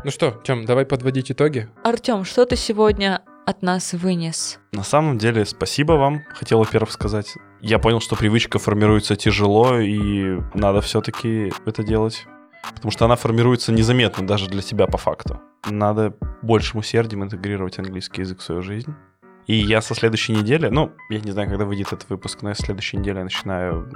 Ну 0.05 0.11
что, 0.11 0.33
Тём, 0.45 0.67
давай 0.67 0.85
подводить 0.85 1.33
итоги. 1.33 1.67
Артем, 1.83 2.25
что 2.25 2.45
ты 2.45 2.57
сегодня 2.57 3.23
от 3.47 3.63
нас 3.63 3.95
вынес? 3.95 4.61
На 4.73 4.83
самом 4.83 5.17
деле, 5.17 5.47
спасибо 5.47 5.93
вам, 5.93 6.25
хотел, 6.35 6.59
во-первых, 6.59 6.93
сказать. 6.93 7.35
Я 7.63 7.79
понял, 7.79 8.01
что 8.01 8.15
привычка 8.15 8.59
формируется 8.59 9.17
тяжело, 9.17 9.79
и 9.79 10.39
надо 10.53 10.83
все-таки 10.83 11.51
это 11.65 11.83
делать. 11.83 12.27
Потому 12.75 12.91
что 12.91 13.07
она 13.07 13.17
формируется 13.17 13.73
незаметно 13.73 14.27
даже 14.27 14.49
для 14.49 14.61
себя 14.61 14.87
по 14.87 14.99
факту. 14.99 15.41
Надо 15.71 16.15
большим 16.43 16.81
усердием 16.81 17.25
интегрировать 17.25 17.79
английский 17.79 18.23
язык 18.23 18.41
в 18.41 18.43
свою 18.43 18.61
жизнь. 18.61 18.95
И 19.47 19.57
я 19.57 19.83
со 19.83 19.95
следующей 19.95 20.33
недели, 20.33 20.69
ну, 20.69 20.93
я 21.11 21.21
не 21.21 21.31
знаю, 21.31 21.49
когда 21.49 21.65
выйдет 21.65 21.89
этот 21.89 22.09
выпуск, 22.09 22.41
но 22.43 22.51
я 22.51 22.55
с 22.55 22.59
следующей 22.59 22.97
недели 22.97 23.23
начинаю 23.23 23.91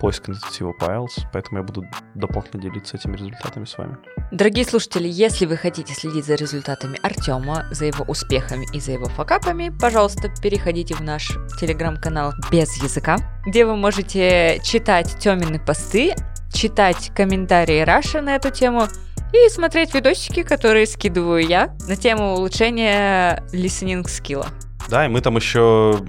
поиск 0.00 0.28
Intensivo 0.28 0.72
Piles, 0.80 1.26
поэтому 1.32 1.58
я 1.58 1.64
буду 1.64 1.84
дополнительно 2.14 2.62
делиться 2.62 2.96
этими 2.96 3.16
результатами 3.16 3.64
с 3.64 3.78
вами. 3.78 3.96
Дорогие 4.32 4.64
слушатели, 4.64 5.08
если 5.08 5.46
вы 5.46 5.56
хотите 5.56 5.94
следить 5.94 6.24
за 6.24 6.34
результатами 6.34 6.98
Артема, 7.02 7.66
за 7.70 7.86
его 7.86 8.04
успехами 8.06 8.66
и 8.72 8.80
за 8.80 8.92
его 8.92 9.06
факапами, 9.06 9.72
пожалуйста, 9.80 10.28
переходите 10.42 10.94
в 10.94 11.00
наш 11.00 11.32
телеграм-канал 11.60 12.32
без 12.50 12.82
языка, 12.82 13.16
где 13.46 13.64
вы 13.64 13.76
можете 13.76 14.60
читать 14.64 15.16
Тёмины 15.20 15.58
посты, 15.60 16.14
читать 16.52 17.12
комментарии 17.14 17.80
Раши 17.80 18.20
на 18.20 18.36
эту 18.36 18.50
тему 18.50 18.86
и 19.32 19.48
смотреть 19.48 19.94
видосики, 19.94 20.42
которые 20.42 20.86
скидываю 20.86 21.46
я 21.46 21.76
на 21.88 21.96
тему 21.96 22.34
улучшения 22.34 23.42
listening 23.52 24.06
скилла. 24.08 24.48
Да, 24.92 25.06
и 25.06 25.08
мы 25.08 25.22
там 25.22 25.36
еще 25.36 26.04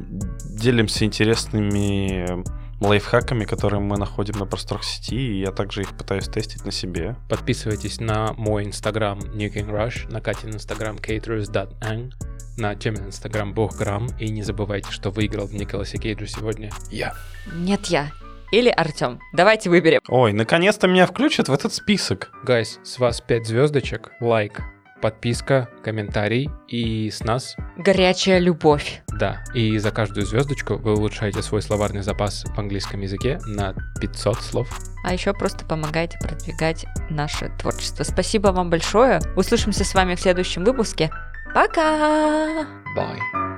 делимся 0.49 1.05
интересными 1.05 2.43
лайфхаками, 2.81 3.45
которые 3.45 3.79
мы 3.79 3.97
находим 3.97 4.37
на 4.37 4.45
просторах 4.45 4.83
сети, 4.83 5.15
и 5.15 5.39
я 5.39 5.53
также 5.53 5.83
их 5.83 5.97
пытаюсь 5.97 6.27
тестить 6.27 6.65
на 6.65 6.71
себе. 6.73 7.15
Подписывайтесь 7.29 8.01
на 8.01 8.33
мой 8.33 8.65
инстаграм 8.65 9.19
Nuking 9.19 9.69
Rush, 9.69 10.11
на 10.11 10.19
Катин 10.19 10.49
инстаграм 10.49 10.97
caterers.ang, 10.97 12.11
на 12.57 12.75
Тёмин 12.75 13.05
инстаграм 13.05 13.53
Богграм, 13.53 14.09
и 14.19 14.27
не 14.27 14.43
забывайте, 14.43 14.91
что 14.91 15.11
выиграл 15.11 15.47
в 15.47 15.53
Николасе 15.53 15.97
Кейджу 15.97 16.25
сегодня 16.25 16.69
я. 16.91 17.13
Нет, 17.53 17.85
я. 17.85 18.11
Или 18.51 18.67
Артем. 18.69 19.21
Давайте 19.31 19.69
выберем. 19.69 20.01
Ой, 20.09 20.33
наконец-то 20.33 20.89
меня 20.89 21.07
включат 21.07 21.47
в 21.47 21.53
этот 21.53 21.73
список. 21.73 22.33
Guys, 22.43 22.81
с 22.83 22.99
вас 22.99 23.21
5 23.21 23.47
звездочек, 23.47 24.11
лайк, 24.19 24.61
подписка, 25.03 25.67
комментарий, 25.83 26.49
и 26.69 27.11
с 27.11 27.25
нас 27.25 27.57
Горячая 27.77 28.39
любовь. 28.39 29.03
Да, 29.19 29.43
и 29.53 29.77
за 29.77 29.91
каждую 29.91 30.25
звездочку 30.25 30.75
вы 30.75 30.93
улучшаете 30.93 31.41
свой 31.41 31.61
словарный 31.61 32.03
запас 32.03 32.45
в 32.45 32.57
английском 32.57 33.01
языке 33.01 33.37
на 33.45 33.75
500 33.99 34.41
слов. 34.41 34.79
А 35.03 35.11
еще 35.11 35.33
просто 35.33 35.65
помогайте 35.65 36.17
продвигать 36.19 36.85
наше 37.09 37.49
творчество. 37.59 38.03
Спасибо 38.03 38.47
вам 38.47 38.69
большое. 38.69 39.19
Услышимся 39.35 39.83
с 39.83 39.93
вами 39.93 40.15
в 40.15 40.21
следующем 40.21 40.63
выпуске. 40.63 41.11
Пока! 41.53 42.65
Bye. 42.95 43.52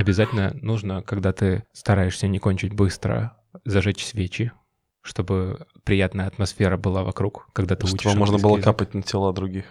Обязательно 0.00 0.56
нужно, 0.62 1.02
когда 1.02 1.34
ты 1.34 1.64
стараешься 1.74 2.26
не 2.26 2.38
кончить 2.38 2.72
быстро, 2.72 3.36
зажечь 3.66 4.06
свечи, 4.06 4.50
чтобы 5.02 5.66
приятная 5.84 6.26
атмосфера 6.26 6.78
была 6.78 7.02
вокруг, 7.02 7.48
когда 7.52 7.76
ты 7.76 7.84
учишь 7.84 8.00
Чтобы 8.00 8.16
можно 8.16 8.38
было 8.38 8.58
капать 8.58 8.94
на 8.94 9.02
тела 9.02 9.34
других. 9.34 9.66